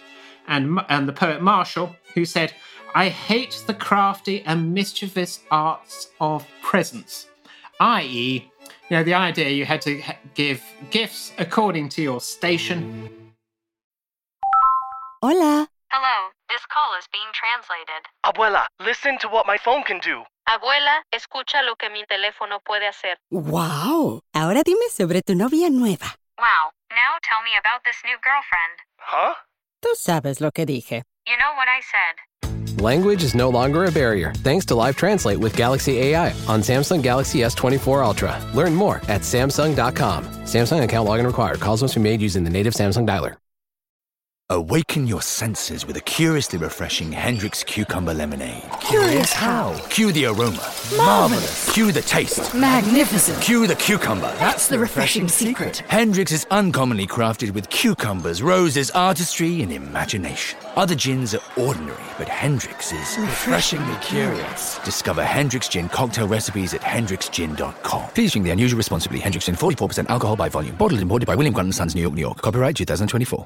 [0.47, 2.51] and, and the poet Martial, who said,
[2.95, 7.27] I hate the crafty and mischievous arts of presents,
[7.79, 8.51] i.e.,
[8.89, 10.01] you know, the idea you had to
[10.33, 13.09] give gifts according to your station.
[15.21, 15.67] Hola.
[15.91, 18.01] Hello, this call is being translated.
[18.25, 20.23] Abuela, listen to what my phone can do.
[20.49, 23.17] Abuela, escucha lo que mi teléfono puede hacer.
[23.29, 24.21] Wow.
[24.33, 26.15] Ahora dime sobre tu novia nueva.
[26.39, 28.75] Wow, now tell me about this new girlfriend.
[28.97, 29.35] Huh?
[29.81, 31.03] Tú sabes lo que dije.
[31.27, 32.15] You know what I said.
[32.81, 37.01] Language is no longer a barrier thanks to Live Translate with Galaxy AI on Samsung
[37.01, 38.33] Galaxy S24 Ultra.
[38.53, 40.25] Learn more at Samsung.com.
[40.45, 41.59] Samsung account login required.
[41.59, 43.35] Calls must be made using the native Samsung dialer.
[44.49, 48.63] Awaken your senses with a curiously refreshing Hendrick's Cucumber Lemonade.
[48.79, 49.77] Curious how?
[49.89, 50.71] Cue the aroma.
[50.95, 51.69] Marvelous.
[51.73, 52.53] Cue the taste.
[52.55, 53.41] Magnificent.
[53.41, 54.33] Cue the cucumber.
[54.39, 55.83] That's the refreshing secret.
[55.89, 60.57] Hendrick's is uncommonly crafted with cucumbers, roses, artistry, and imagination.
[60.77, 64.79] Other gins are ordinary, but Hendrick's is Refreshingly curious.
[64.85, 68.11] Discover Hendrick's Gin cocktail recipes at hendricksgin.com.
[68.11, 69.19] Please drink the unusual responsibly.
[69.19, 70.77] Hendrick's Gin, 44% alcohol by volume.
[70.77, 72.41] Bottled and imported by William Grant & Sons, New York, New York.
[72.41, 73.45] Copyright 2024.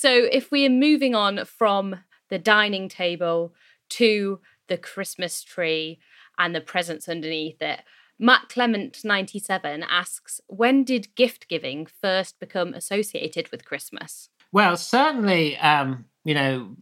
[0.00, 1.94] So, if we are moving on from
[2.30, 3.52] the dining table
[3.90, 5.98] to the Christmas tree
[6.38, 7.80] and the presents underneath it,
[8.18, 14.30] Matt Clement 97 asks When did gift giving first become associated with Christmas?
[14.52, 16.76] Well, certainly, um, you know,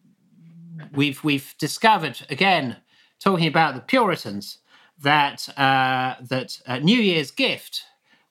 [0.92, 2.76] we've we've discovered again,
[3.18, 4.58] talking about the Puritans,
[4.96, 7.82] that uh, that uh, New Year's gift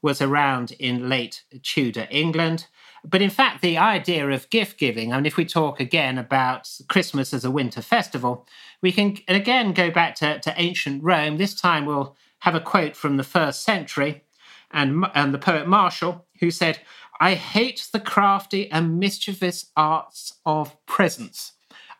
[0.01, 2.67] was around in late Tudor England.
[3.09, 6.69] But in fact, the idea of gift giving, I mean, if we talk again about
[6.89, 8.45] Christmas as a winter festival,
[8.81, 11.37] we can again go back to, to ancient Rome.
[11.37, 14.23] This time we'll have a quote from the first century
[14.71, 16.79] and, and the poet Martial, who said,
[17.19, 21.53] I hate the crafty and mischievous arts of presents,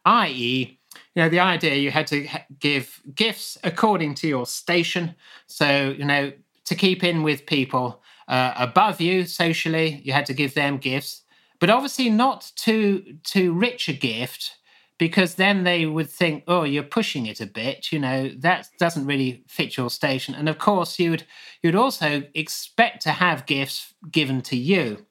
[0.05, 0.79] i.e.,
[1.15, 2.27] you know, the idea you had to
[2.59, 5.15] give gifts according to your station.
[5.47, 6.33] So, you know,
[6.65, 11.23] to keep in with people uh, above you socially, you had to give them gifts,
[11.59, 14.57] but obviously not too too rich a gift
[14.97, 17.91] because then they would think, oh, you're pushing it a bit.
[17.91, 20.33] You know, that doesn't really fit your station.
[20.35, 21.25] And of course, you'd
[21.61, 25.05] you'd also expect to have gifts given to you,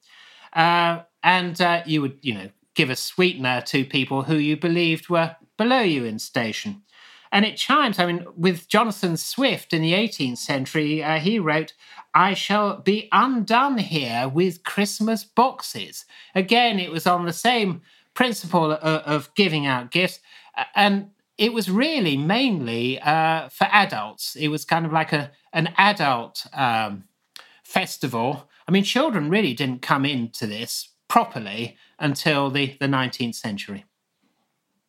[0.53, 5.09] uh, and uh, you would you know give a sweetener to people who you believed
[5.09, 6.83] were below you in station.
[7.33, 11.75] And it chimes, I mean, with Jonathan Swift in the 18th century, uh, he wrote,
[12.15, 16.05] I shall be undone here with Christmas boxes.
[16.35, 17.83] Again, it was on the same
[18.15, 20.21] principle of, of giving out gifts.
[20.75, 24.37] And it was really mainly uh, for adults.
[24.37, 27.05] It was kind of like a an adult um,
[27.65, 28.49] festival.
[28.69, 33.85] I mean, children really didn't come into this properly until the, the 19th century.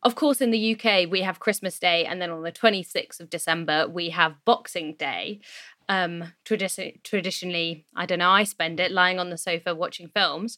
[0.07, 3.29] Of course, in the UK, we have Christmas Day, and then on the 26th of
[3.29, 5.41] December, we have Boxing Day.
[5.89, 10.57] Um, tradi- traditionally, I don't know, I spend it lying on the sofa watching films.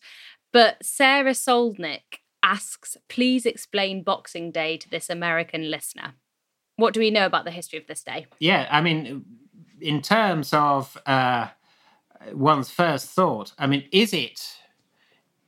[0.54, 6.14] But Sarah Soldnick asks, please explain Boxing Day to this American listener.
[6.76, 8.28] What do we know about the history of this day?
[8.38, 9.26] Yeah, I mean,
[9.82, 11.48] in terms of uh,
[12.34, 14.59] one's first thought, I mean, is it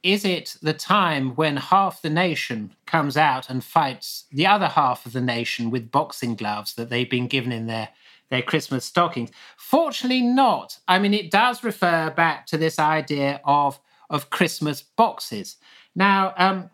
[0.04, 5.06] is it the time when half the nation comes out and fights the other half
[5.06, 7.90] of the nation with boxing gloves that they've been given in their
[8.30, 9.30] their Christmas stockings?
[9.58, 10.80] Fortunately, not.
[10.88, 15.58] I mean, it does refer back to this idea of of Christmas boxes.
[15.96, 16.70] Now, um,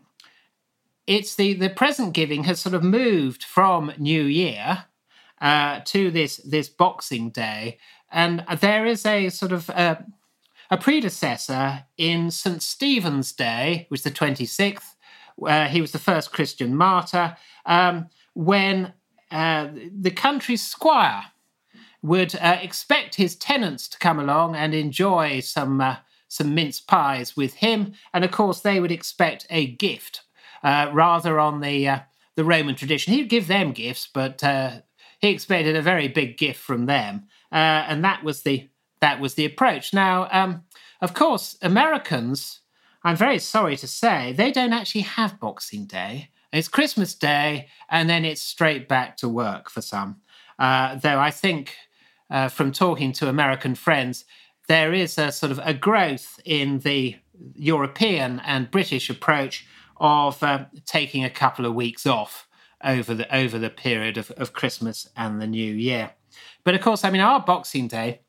[1.05, 4.85] it's the the present giving has sort of moved from New Year
[5.41, 7.77] uh, to this this Boxing Day,
[8.11, 9.97] and there is a sort of uh,
[10.69, 14.95] a predecessor in St Stephen's Day, which is the twenty sixth.
[15.45, 17.37] Uh, he was the first Christian martyr.
[17.65, 18.93] Um, when
[19.31, 21.25] uh, the country squire
[22.01, 27.37] would uh, expect his tenants to come along and enjoy some uh, some mince pies
[27.37, 30.23] with him, and of course they would expect a gift
[30.63, 31.99] uh, rather on the uh,
[32.35, 33.13] the Roman tradition.
[33.13, 34.41] He'd give them gifts, but
[35.19, 38.69] he expected a very big gift from them, and that was the
[38.99, 39.93] that was the approach.
[39.93, 40.63] Now, um,
[41.01, 42.61] of course, Americans,
[43.03, 46.29] I'm very sorry to say, they don't actually have Boxing Day.
[46.51, 50.21] It's Christmas Day, and then it's straight back to work for some.
[50.57, 51.75] Uh, though I think,
[52.29, 54.25] uh, from talking to American friends,
[54.67, 57.15] there is a sort of a growth in the
[57.55, 59.65] European and British approach
[59.97, 62.47] of uh, taking a couple of weeks off
[62.83, 66.11] over the over the period of, of Christmas and the New Year.
[66.63, 68.21] But of course, I mean, our Boxing Day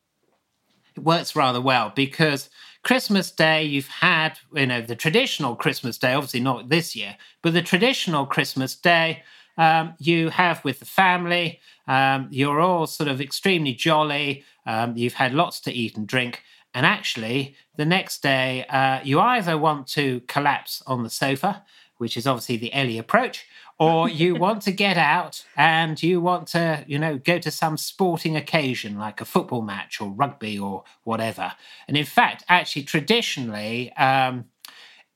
[1.03, 2.49] works rather well because
[2.83, 7.53] Christmas Day, you've had, you know, the traditional Christmas Day, obviously not this year, but
[7.53, 9.23] the traditional Christmas Day
[9.57, 11.59] um, you have with the family.
[11.87, 14.45] Um, you're all sort of extremely jolly.
[14.65, 16.43] Um, you've had lots to eat and drink.
[16.73, 21.65] And actually, the next day, uh, you either want to collapse on the sofa,
[21.99, 23.45] which is obviously the Ellie approach,
[23.77, 27.77] or you want to get out and you want to, you know, go to some
[27.77, 31.53] sporting occasion like a football match or rugby or whatever.
[31.87, 34.45] And in fact, actually, traditionally, um,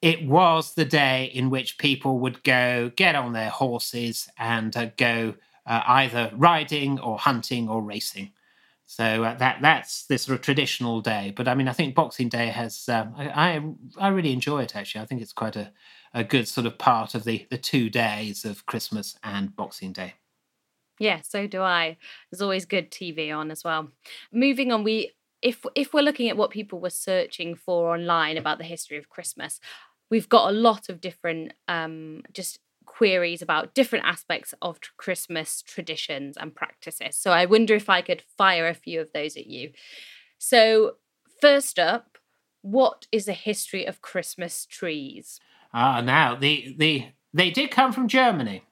[0.02, 4.90] it was the day in which people would go get on their horses and uh,
[4.98, 8.34] go uh, either riding or hunting or racing.
[8.86, 11.34] So uh, that that's the sort of traditional day.
[11.36, 13.62] But I mean, I think Boxing Day has um, I, I,
[13.98, 15.02] I really enjoy it actually.
[15.02, 15.72] I think it's quite a,
[16.14, 20.16] a good sort of part of the the two days of Christmas and Boxing Day.
[21.00, 21.98] Yeah, so do I.
[22.32, 23.90] There's always good TV on as well.
[24.32, 25.12] Moving on, we
[25.42, 29.10] if if we're looking at what people were searching for online about the history of
[29.10, 29.60] Christmas,
[30.10, 36.38] we've got a lot of different um, just queries about different aspects of Christmas traditions
[36.38, 37.18] and practices.
[37.18, 39.72] So I wonder if I could fire a few of those at you.
[40.38, 40.98] So,
[41.42, 42.18] first up,
[42.62, 45.40] what is the history of Christmas trees?
[45.74, 48.64] Ah, now the the they did come from Germany.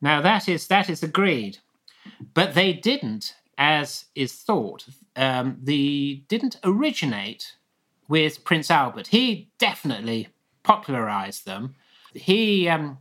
[0.00, 1.58] Now that is that is agreed,
[2.34, 7.56] but they didn't, as is thought, um, the didn't originate
[8.08, 9.08] with Prince Albert.
[9.08, 10.28] He definitely
[10.62, 11.76] popularized them.
[12.14, 12.98] He um,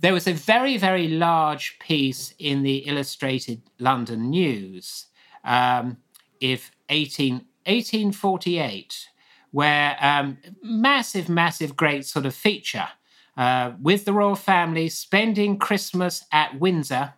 [0.00, 5.06] there was a very very large piece in the Illustrated London News,
[5.44, 5.98] um,
[6.40, 7.34] if 18,
[7.66, 9.08] 1848,
[9.50, 12.88] where um, massive massive great sort of feature
[13.36, 17.14] uh, with the royal family spending Christmas at Windsor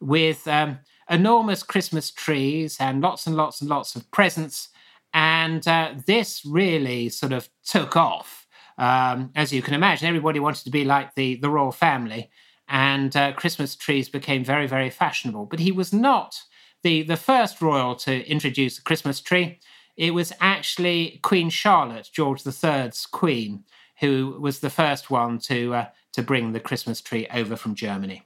[0.00, 0.78] with um,
[1.10, 4.68] enormous Christmas trees and lots and lots and lots of presents.
[5.14, 8.46] And uh, this really sort of took off.
[8.76, 12.30] Um, as you can imagine, everybody wanted to be like the, the royal family,
[12.68, 15.46] and uh, Christmas trees became very, very fashionable.
[15.46, 16.40] But he was not
[16.82, 19.58] the, the first royal to introduce a Christmas tree.
[19.98, 23.64] It was actually Queen Charlotte, George III's queen,
[23.98, 28.22] who was the first one to, uh, to bring the Christmas tree over from Germany.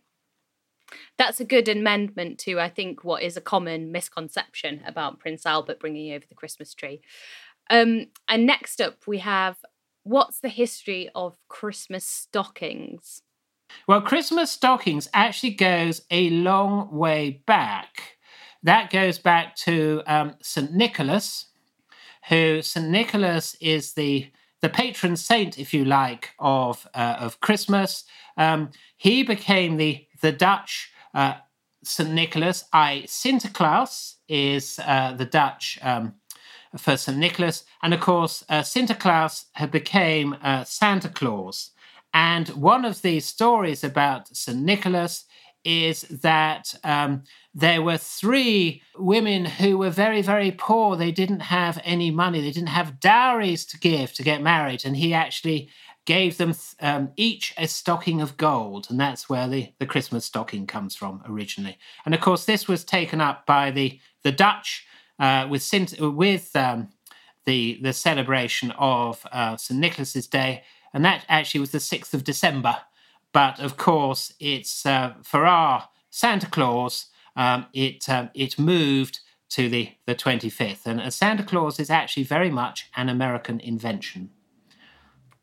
[1.17, 5.81] That's a good amendment to, I think, what is a common misconception about Prince Albert
[5.81, 7.01] bringing over the Christmas tree.
[7.71, 9.57] Um, and next up, we have
[10.03, 13.23] what's the history of Christmas stockings?
[13.89, 18.19] Well, Christmas stockings actually goes a long way back.
[18.63, 20.73] That goes back to um, St.
[20.73, 21.47] Nicholas,
[22.29, 22.89] who St.
[22.89, 28.05] Nicholas is the the patron saint, if you like, of uh, of Christmas.
[28.37, 31.35] Um, he became the the Dutch uh,
[31.83, 32.11] St.
[32.11, 32.65] Nicholas.
[32.73, 36.15] I Sinterklaas is uh, the Dutch um,
[36.77, 37.19] for St.
[37.19, 37.65] Nicholas.
[37.83, 41.71] And of course, uh, Sinterklaas became uh, Santa Claus.
[42.15, 44.59] And one of the stories about St.
[44.59, 45.25] Nicholas
[45.65, 47.23] is that um,
[47.55, 50.97] there were three women who were very, very poor.
[50.97, 54.85] They didn't have any money, they didn't have dowries to give to get married.
[54.85, 55.69] And he actually
[56.05, 58.87] gave them um, each a stocking of gold.
[58.91, 61.79] And that's where the, the Christmas stocking comes from originally.
[62.05, 64.87] And of course, this was taken up by the, the Dutch
[65.19, 66.89] uh, with with um,
[67.45, 72.25] the the celebration of uh, St Nicholas's Day, and that actually was the sixth of
[72.25, 72.79] December.
[73.33, 77.07] But of course, it's uh, for our Santa Claus.
[77.37, 79.21] Um, it um, it moved
[79.51, 84.31] to the the twenty fifth, and Santa Claus is actually very much an American invention.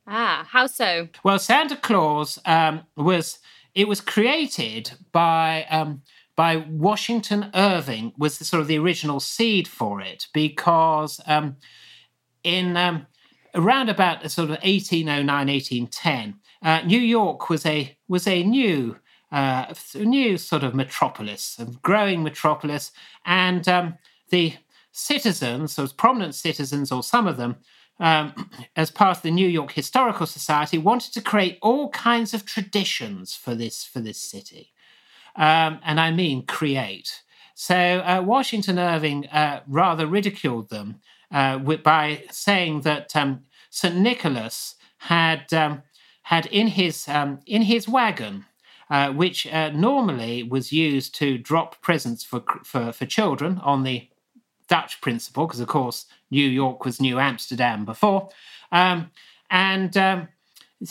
[0.08, 1.08] Ah, how so?
[1.24, 3.40] Well, Santa Claus um, was
[3.76, 6.02] it was created by um,
[6.36, 11.58] by Washington Irving was the, sort of the original seed for it because um,
[12.44, 13.08] in um,
[13.54, 18.98] around about sort of 1809 1810 uh, New York was a was a new
[19.32, 22.92] uh, a new sort of metropolis a growing metropolis
[23.26, 23.98] and um,
[24.30, 24.54] the
[24.92, 27.56] citizens those prominent citizens or some of them
[28.00, 32.46] um, as part of the New York Historical Society wanted to create all kinds of
[32.46, 34.72] traditions for this for this city
[35.36, 37.24] um, and I mean create.
[37.56, 41.02] So uh, Washington Irving uh, rather ridiculed them
[41.32, 43.96] uh, by saying that um, St.
[43.96, 45.84] Nicholas had um,
[46.24, 48.46] had in his um, in his wagon,
[48.90, 54.08] uh, which uh, normally was used to drop presents for for, for children on the
[54.68, 58.30] Dutch principle, because of course New York was New Amsterdam before,
[58.72, 59.12] um,
[59.50, 60.28] and um,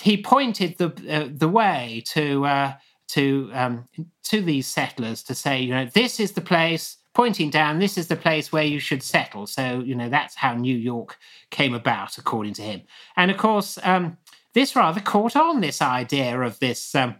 [0.00, 2.74] he pointed the uh, the way to
[3.08, 3.88] to um,
[4.22, 6.96] to these settlers to say, you know, this is the place.
[7.14, 9.44] pointing down, this is the place where you should settle.
[9.46, 11.18] So, you know, that's how New York
[11.50, 12.82] came about, according to him.
[13.16, 14.18] And of course, um,
[14.52, 17.16] this rather caught on, this idea of this um,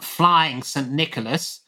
[0.00, 0.90] flying St.
[0.90, 1.60] Nicholas.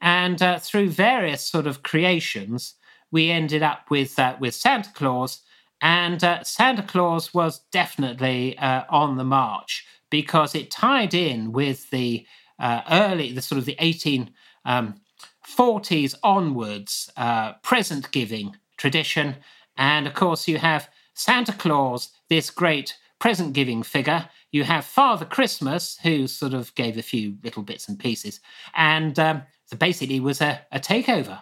[0.00, 2.74] And uh, through various sort of creations,
[3.10, 5.42] we ended up with, uh, with Santa Claus.
[5.80, 11.90] And uh, Santa Claus was definitely uh, on the march because it tied in with
[11.90, 12.26] the
[12.58, 14.30] uh, early, the sort of the 1840s
[14.64, 19.36] um, onwards uh, present giving tradition.
[19.76, 24.28] And of course, you have Santa Claus, this great present giving figure.
[24.52, 28.40] You have Father Christmas, who sort of gave a few little bits and pieces.
[28.74, 31.40] And um, so basically was a, a takeover.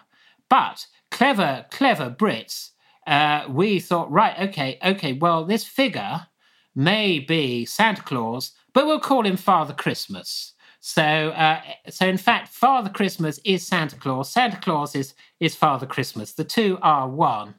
[0.49, 2.71] But clever, clever Brits,
[3.05, 6.27] uh, we thought, right, okay, okay, well, this figure
[6.75, 10.53] may be Santa Claus, but we'll call him Father Christmas.
[10.79, 14.31] So, uh, so in fact, Father Christmas is Santa Claus.
[14.31, 16.33] Santa Claus is is Father Christmas.
[16.33, 17.55] The two are one.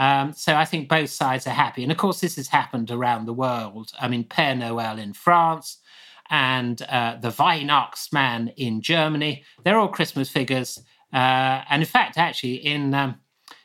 [0.00, 1.82] Um, so I think both sides are happy.
[1.82, 3.92] And of course, this has happened around the world.
[4.00, 5.76] I mean, Père Noël in France
[6.30, 9.44] and uh, the Weihnachtsmann in Germany.
[9.62, 10.78] They're all Christmas figures.
[11.12, 13.20] Uh, and in fact, actually, in um,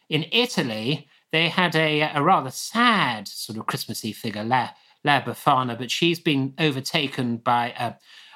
[0.10, 4.72] in Italy, they had a, a rather sad sort of Christmassy figure, La,
[5.06, 7.94] La Befana, but she's been overtaken by uh,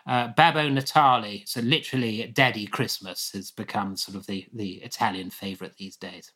[0.07, 1.43] uh, Babbo Natale.
[1.45, 6.31] So literally, Daddy Christmas has become sort of the, the Italian favourite these days.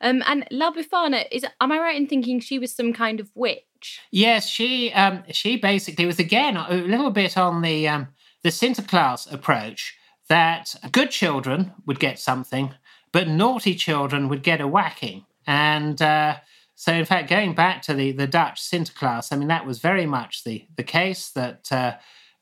[0.00, 1.44] Um, and La Befana is.
[1.60, 4.00] Am I right in thinking she was some kind of witch?
[4.10, 8.08] Yes, she um, she basically was again a little bit on the um,
[8.42, 9.96] the Sinterklaas approach
[10.28, 12.72] that good children would get something,
[13.12, 15.26] but naughty children would get a whacking.
[15.46, 16.36] And uh,
[16.76, 20.06] so, in fact, going back to the, the Dutch Sinterklaas, I mean, that was very
[20.06, 21.96] much the, the case that, uh,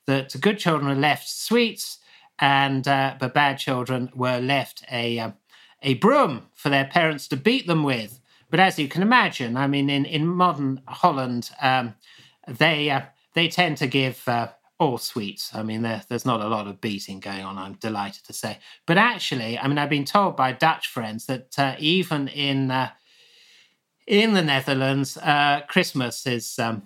[0.07, 1.99] that good children were left sweets,
[2.39, 5.35] and uh, but bad children were left a, um,
[5.83, 8.21] a broom for their parents to beat them with.
[8.51, 11.95] But as you can imagine, I mean, in, in modern Holland, um,
[12.47, 13.03] they, uh,
[13.35, 14.49] they tend to give uh,
[14.79, 15.55] all sweets.
[15.55, 18.59] I mean, there, there's not a lot of beating going on, I'm delighted to say.
[18.87, 22.91] But actually, I mean, I've been told by Dutch friends that uh, even in uh,
[24.07, 26.85] in the Netherlands, uh, Christmas is um,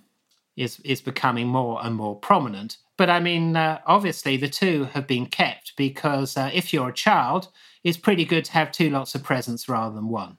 [0.56, 2.78] is is becoming more and more prominent.
[2.96, 7.48] But I mean, uh, obviously, the two have been kept because if you're a child,
[7.84, 10.38] it's pretty good to have two lots of presents rather than one.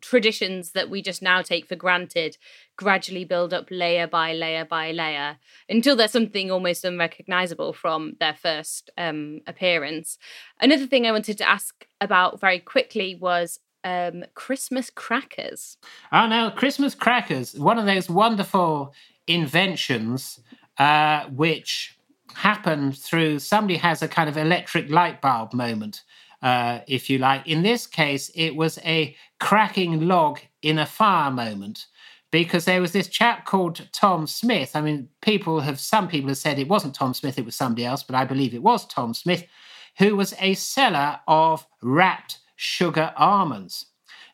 [0.00, 2.36] Traditions that we just now take for granted
[2.76, 5.38] gradually build up layer by layer by layer
[5.68, 10.18] until there's something almost unrecognizable from their first um, appearance.
[10.60, 15.78] Another thing I wanted to ask about very quickly was um, Christmas crackers.
[16.12, 18.92] Oh, no, Christmas crackers, one of those wonderful
[19.26, 20.40] inventions
[20.78, 21.96] uh, which
[22.34, 26.02] happened through somebody has a kind of electric light bulb moment,
[26.46, 27.44] uh, if you like.
[27.48, 31.86] In this case, it was a cracking log in a fire moment
[32.30, 34.76] because there was this chap called Tom Smith.
[34.76, 37.84] I mean, people have, some people have said it wasn't Tom Smith, it was somebody
[37.84, 39.44] else, but I believe it was Tom Smith,
[39.98, 43.86] who was a seller of wrapped sugar almonds.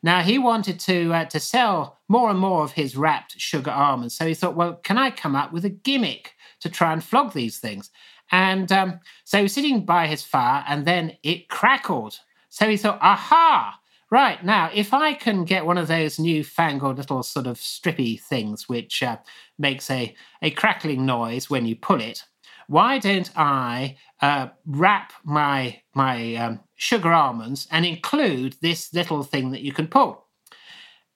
[0.03, 4.15] Now he wanted to uh, to sell more and more of his wrapped sugar almonds,
[4.15, 7.33] so he thought, well, can I come up with a gimmick to try and flog
[7.33, 7.89] these things?
[8.33, 12.19] And um, so he was sitting by his fire, and then it crackled.
[12.49, 13.79] So he thought, aha!
[14.11, 18.69] Right now, if I can get one of those newfangled little sort of strippy things
[18.69, 19.17] which uh,
[19.59, 22.23] makes a, a crackling noise when you pull it,
[22.67, 29.51] why don't I uh, wrap my my um, sugar almonds and include this little thing
[29.51, 30.27] that you can pull?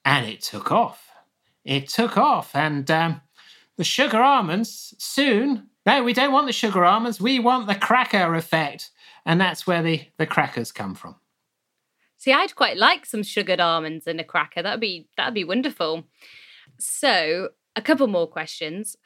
[0.03, 1.07] And it took off.
[1.65, 3.21] It took off, and um,
[3.77, 5.69] the sugar almonds soon.
[5.87, 7.21] No, we don't want the sugar almonds.
[7.21, 8.91] We want the cracker effect,
[9.25, 11.15] and that's where the the crackers come from.
[12.17, 14.61] See, I'd quite like some sugared almonds in a cracker.
[14.61, 16.03] That'd be that'd be wonderful.
[16.77, 18.97] So, a couple more questions.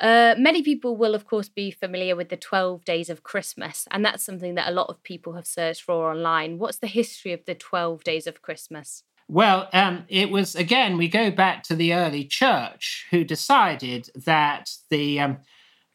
[0.00, 4.04] Uh, many people will, of course, be familiar with the 12 days of Christmas, and
[4.04, 6.58] that's something that a lot of people have searched for online.
[6.58, 9.04] What's the history of the 12 days of Christmas?
[9.28, 14.70] Well, um, it was again, we go back to the early church who decided that
[14.90, 15.38] the, um,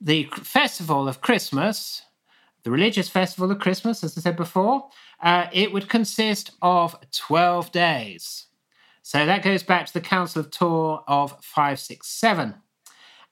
[0.02, 2.02] the festival of Christmas,
[2.64, 4.90] the religious festival of Christmas, as I said before,
[5.22, 8.48] uh, it would consist of 12 days.
[9.04, 12.56] So that goes back to the Council of Tours of 567.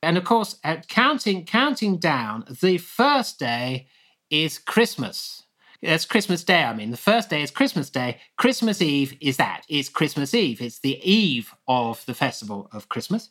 [0.03, 3.87] And of course, at counting counting down, the first day
[4.29, 5.43] is Christmas.
[5.81, 6.91] That's Christmas Day, I mean.
[6.91, 8.19] The first day is Christmas Day.
[8.37, 9.61] Christmas Eve is that.
[9.69, 10.61] It's Christmas Eve.
[10.61, 13.29] It's the eve of the festival of Christmas.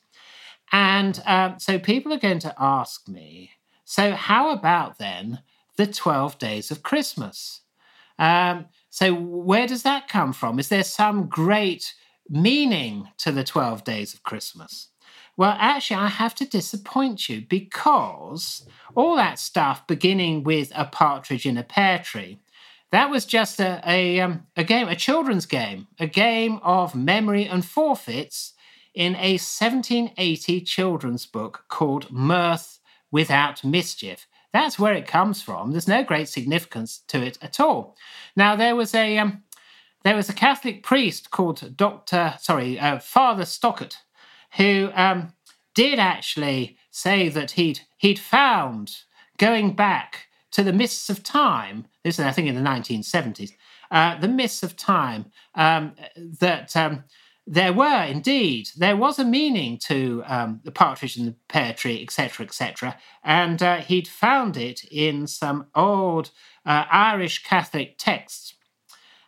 [0.72, 3.50] And um, so people are going to ask me
[3.88, 5.40] so, how about then
[5.76, 7.60] the 12 days of Christmas?
[8.18, 10.58] Um, so, where does that come from?
[10.58, 11.94] Is there some great
[12.28, 14.88] meaning to the 12 days of Christmas?
[15.36, 21.44] Well, actually, I have to disappoint you because all that stuff beginning with a partridge
[21.44, 22.38] in a pear tree,
[22.90, 27.46] that was just a, a, um, a game, a children's game, a game of memory
[27.46, 28.54] and forfeits
[28.94, 32.78] in a 1780 children's book called Mirth
[33.10, 34.26] Without Mischief.
[34.54, 35.72] That's where it comes from.
[35.72, 37.94] There's no great significance to it at all.
[38.34, 39.42] Now, there was a um,
[40.02, 43.96] there was a Catholic priest called Doctor, sorry, uh, Father Stockert,
[44.56, 45.32] who um,
[45.74, 48.96] did actually say that he'd he'd found
[49.38, 51.86] going back to the mists of time.
[52.02, 53.50] This is, I think, in the 1970s.
[53.90, 57.04] Uh, the mists of time um, that um,
[57.46, 62.02] there were indeed there was a meaning to um, the partridge and the pear tree,
[62.02, 66.30] etc., etc., and uh, he'd found it in some old
[66.64, 68.54] uh, Irish Catholic texts.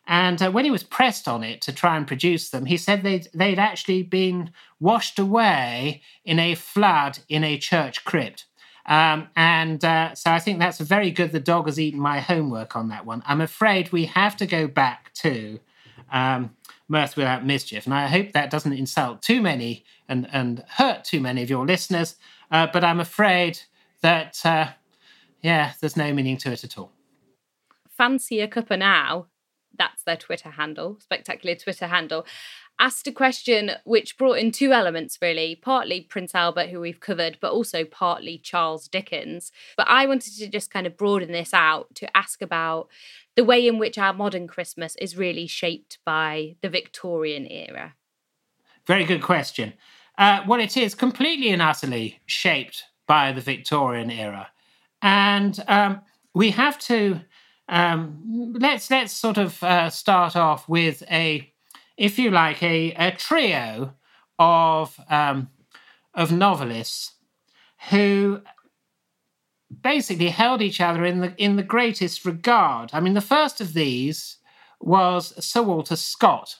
[0.09, 3.03] And uh, when he was pressed on it to try and produce them, he said
[3.03, 4.51] they'd, they'd actually been
[4.81, 8.47] washed away in a flood in a church crypt.
[8.87, 11.31] Um, and uh, so I think that's very good.
[11.31, 13.23] The dog has eaten my homework on that one.
[13.27, 15.61] I'm afraid we have to go back to
[16.11, 16.57] um,
[16.89, 17.85] mirth without mischief.
[17.85, 21.67] And I hope that doesn't insult too many and, and hurt too many of your
[21.67, 22.17] listeners.
[22.51, 23.61] Uh, but I'm afraid
[24.01, 24.69] that, uh,
[25.43, 26.93] yeah, there's no meaning to it at all.
[27.91, 29.27] Fancy a cuppa now.
[29.79, 32.27] That's their Twitter handle, spectacular Twitter handle.
[32.81, 37.39] Asked a question which brought in two elements, really partly Prince Albert, who we've covered,
[37.41, 39.51] but also partly Charles Dickens.
[39.77, 42.89] But I wanted to just kind of broaden this out to ask about
[43.35, 47.95] the way in which our modern Christmas is really shaped by the Victorian era.
[48.87, 49.75] Very good question.
[50.17, 54.49] Uh, well, it is completely and utterly shaped by the Victorian era.
[55.03, 56.01] And um,
[56.35, 57.21] we have to
[57.69, 61.53] um, let's let's sort of uh, start off with a,
[61.97, 63.95] if you like, a, a trio
[64.39, 65.51] of um,
[66.15, 67.13] of novelists
[67.91, 68.41] who
[69.83, 72.91] basically held each other in the in the greatest regard.
[72.93, 74.39] I mean, the first of these
[74.81, 76.57] was Sir Walter Scott,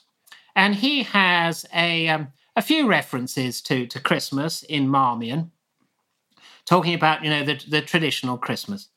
[0.55, 5.51] and he has a um, a few references to to Christmas in Marmion,
[6.65, 8.89] talking about you know the the traditional Christmas.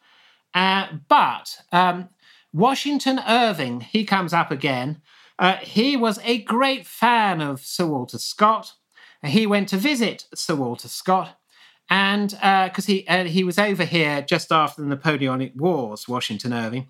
[0.55, 2.09] Uh, but um,
[2.53, 5.00] Washington Irving, he comes up again.
[5.38, 8.74] Uh, he was a great fan of Sir Walter Scott.
[9.24, 11.38] He went to visit Sir Walter Scott,
[11.88, 16.88] and because uh, he he was over here just after the Napoleonic Wars, Washington Irving,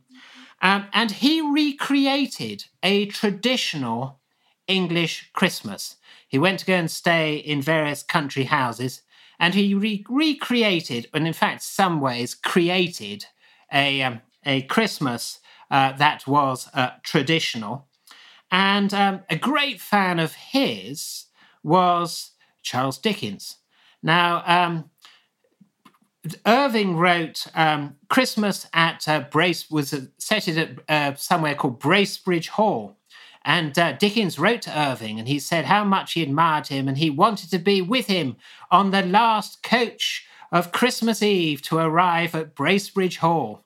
[0.62, 4.20] um, and he recreated a traditional
[4.66, 5.96] English Christmas.
[6.26, 9.02] He went to go and stay in various country houses,
[9.38, 13.26] and he re- recreated, and in fact, some ways created
[13.72, 17.88] a um, a Christmas uh, that was uh, traditional.
[18.50, 21.26] And um, a great fan of his
[21.62, 23.56] was Charles Dickens.
[24.02, 24.90] Now, um,
[26.46, 30.56] Irving wrote um, Christmas at uh, Brace was set it
[30.88, 32.96] at uh, somewhere called Bracebridge Hall.
[33.44, 36.98] And uh, Dickens wrote to Irving and he said how much he admired him and
[36.98, 38.36] he wanted to be with him
[38.70, 43.64] on the last coach of Christmas Eve to arrive at Bracebridge Hall.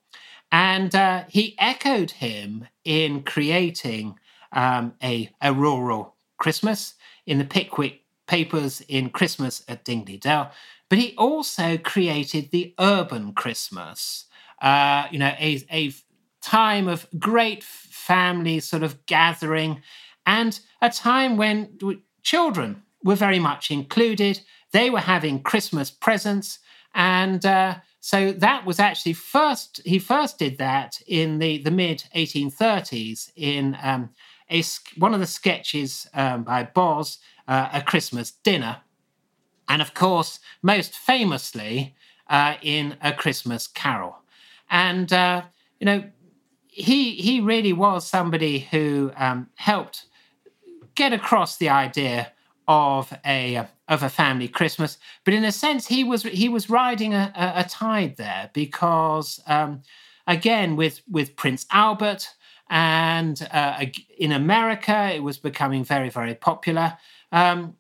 [0.52, 4.18] And uh, he echoed him in creating
[4.52, 6.94] um, a, a rural Christmas
[7.26, 10.52] in the Pickwick papers in Christmas at Dingley Dell.
[10.88, 14.26] But he also created the urban Christmas,
[14.62, 15.92] uh, you know, a, a
[16.40, 19.82] time of great family sort of gathering
[20.24, 21.76] and a time when
[22.22, 24.40] children were very much included.
[24.72, 26.60] They were having Christmas presents
[26.96, 32.04] and uh, so that was actually first, he first did that in the, the mid
[32.14, 34.10] 1830s in um,
[34.50, 34.62] a,
[34.96, 38.78] one of the sketches um, by Boz, uh, A Christmas Dinner.
[39.68, 41.94] And of course, most famously,
[42.30, 44.16] uh, in A Christmas Carol.
[44.70, 45.42] And, uh,
[45.78, 46.04] you know,
[46.68, 50.06] he, he really was somebody who um, helped
[50.94, 52.32] get across the idea
[52.68, 54.98] of a of a family Christmas.
[55.24, 59.40] But in a sense, he was he was riding a, a, a tide there because
[59.46, 59.82] um,
[60.26, 62.28] again with with Prince Albert
[62.68, 63.84] and uh,
[64.18, 66.98] in America it was becoming very very popular.
[67.32, 67.76] Um,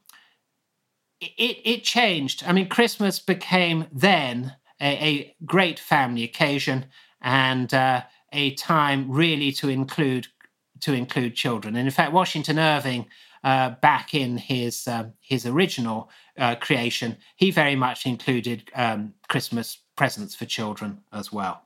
[1.20, 2.44] it it changed.
[2.46, 6.86] I mean, Christmas became then a, a great family occasion
[7.20, 10.28] and uh, a time really to include
[10.80, 11.74] to include children.
[11.74, 13.06] And in fact, Washington Irving
[13.46, 19.78] uh, back in his um, his original uh, creation, he very much included um, Christmas
[19.94, 21.62] presents for children as well.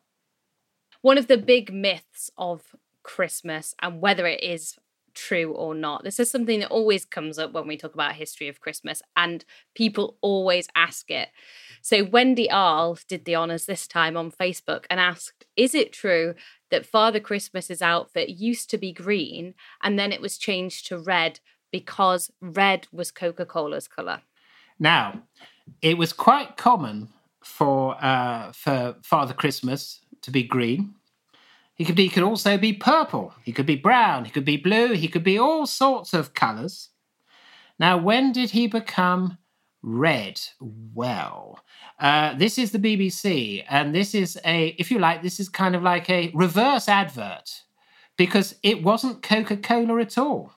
[1.01, 4.77] One of the big myths of Christmas and whether it is
[5.15, 6.05] true or not.
[6.05, 9.45] This is something that always comes up when we talk about history of Christmas, and
[9.75, 11.31] people always ask it.
[11.81, 16.35] So Wendy Arl did the honors this time on Facebook and asked, "Is it true
[16.71, 21.41] that Father Christmas's outfit used to be green and then it was changed to red
[21.71, 24.23] because red was Coca-Cola's color?"
[24.79, 25.23] Now,
[25.83, 27.09] it was quite common
[27.43, 30.95] for uh, for Father Christmas to be green.
[31.75, 33.33] He could, he could also be purple.
[33.43, 34.27] He could be brown.
[34.27, 34.93] He could be blue.
[34.93, 36.91] He could be all sorts of colours.
[37.79, 39.39] Now, when did he become
[39.83, 40.39] red?
[40.61, 41.59] Well,
[41.99, 45.75] uh, this is the BBC, and this is a, if you like, this is kind
[45.75, 47.63] of like a reverse advert
[48.19, 50.53] because it wasn't Coca Cola at all.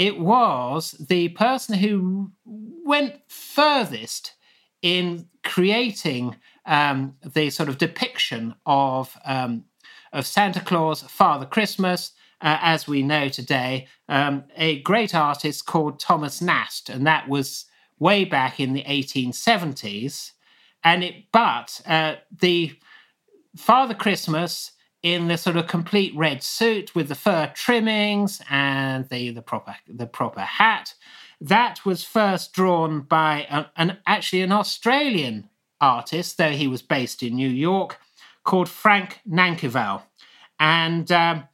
[0.00, 4.32] It was the person who went furthest
[4.80, 9.66] in creating um, the sort of depiction of um,
[10.10, 16.00] of Santa Claus, Father Christmas, uh, as we know today, um, a great artist called
[16.00, 17.66] Thomas Nast, and that was
[17.98, 20.32] way back in the 1870s.
[20.82, 22.72] And it, but uh, the
[23.54, 24.72] Father Christmas
[25.02, 29.76] in the sort of complete red suit with the fur trimmings and the the proper
[29.88, 30.94] the proper hat,
[31.40, 35.48] that was first drawn by a, an actually an Australian
[35.80, 37.98] artist, though he was based in New York,
[38.44, 40.02] called Frank Nankivell.
[40.58, 41.44] And um,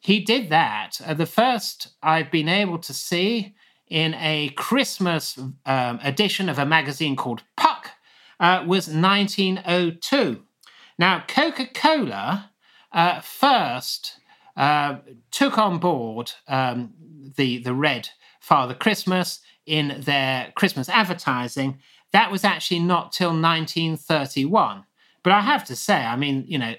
[0.00, 1.00] he did that.
[1.04, 3.54] Uh, the first I've been able to see
[3.88, 7.90] in a Christmas um, edition of a magazine called Puck
[8.38, 10.42] uh, was 1902.
[10.98, 12.49] Now, Coca Cola
[12.92, 14.18] uh, first
[14.56, 14.96] uh,
[15.30, 16.92] took on board um,
[17.36, 18.08] the, the red
[18.40, 21.78] Father Christmas in their Christmas advertising.
[22.12, 24.84] That was actually not till 1931.
[25.22, 26.74] But I have to say, I mean, you know,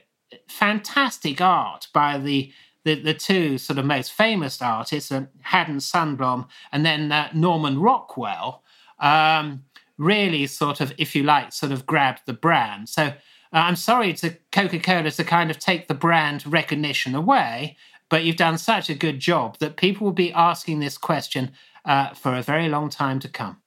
[0.48, 2.52] fantastic art by the
[2.84, 7.80] the, the two sort of most famous artists, uh, Haddon Sundblom and then uh, Norman
[7.80, 8.64] Rockwell,
[9.00, 9.66] um,
[10.00, 12.90] really sort of, if you like, sort of grabbed the brand.
[12.90, 13.14] So
[13.54, 17.78] uh, I'm sorry to Coca Cola to kind of take the brand recognition away,
[18.10, 21.52] but you've done such a good job that people will be asking this question
[21.86, 23.58] uh, for a very long time to come.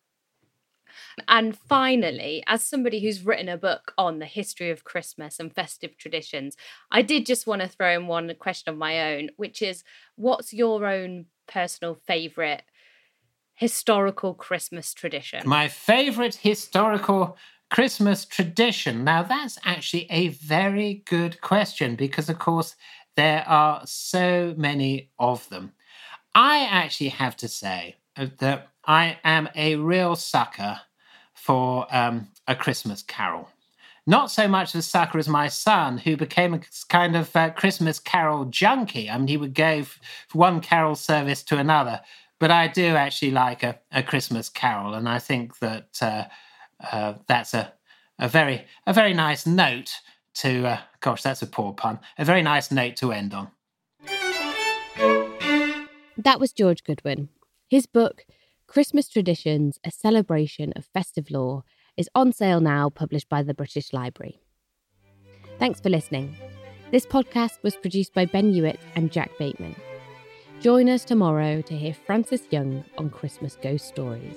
[1.28, 5.96] And finally, as somebody who's written a book on the history of Christmas and festive
[5.96, 6.56] traditions,
[6.90, 9.84] I did just want to throw in one question of my own, which is
[10.16, 12.62] what's your own personal favourite
[13.54, 15.48] historical Christmas tradition?
[15.48, 17.36] My favourite historical
[17.74, 19.02] Christmas tradition.
[19.02, 22.76] Now, that's actually a very good question because, of course,
[23.16, 25.72] there are so many of them.
[26.36, 30.82] I actually have to say that I am a real sucker
[31.34, 33.48] for um, A Christmas Carol.
[34.06, 37.98] Not so much a sucker as my son, who became a kind of uh, Christmas
[37.98, 39.10] Carol junkie.
[39.10, 42.02] I mean, he would go from one carol service to another.
[42.38, 46.24] But I do actually like a, a Christmas Carol, and I think that uh,
[46.80, 47.72] uh, that's a,
[48.18, 50.00] a very a very nice note
[50.34, 50.66] to.
[50.66, 52.00] Uh, gosh, that's a poor pun.
[52.18, 53.50] A very nice note to end on.
[56.16, 57.28] That was George Goodwin.
[57.68, 58.24] His book,
[58.66, 61.64] Christmas Traditions, a celebration of festive lore,
[61.96, 64.40] is on sale now, published by the British Library.
[65.58, 66.36] Thanks for listening.
[66.90, 69.74] This podcast was produced by Ben Hewitt and Jack Bateman.
[70.60, 74.36] Join us tomorrow to hear Francis Young on Christmas Ghost Stories.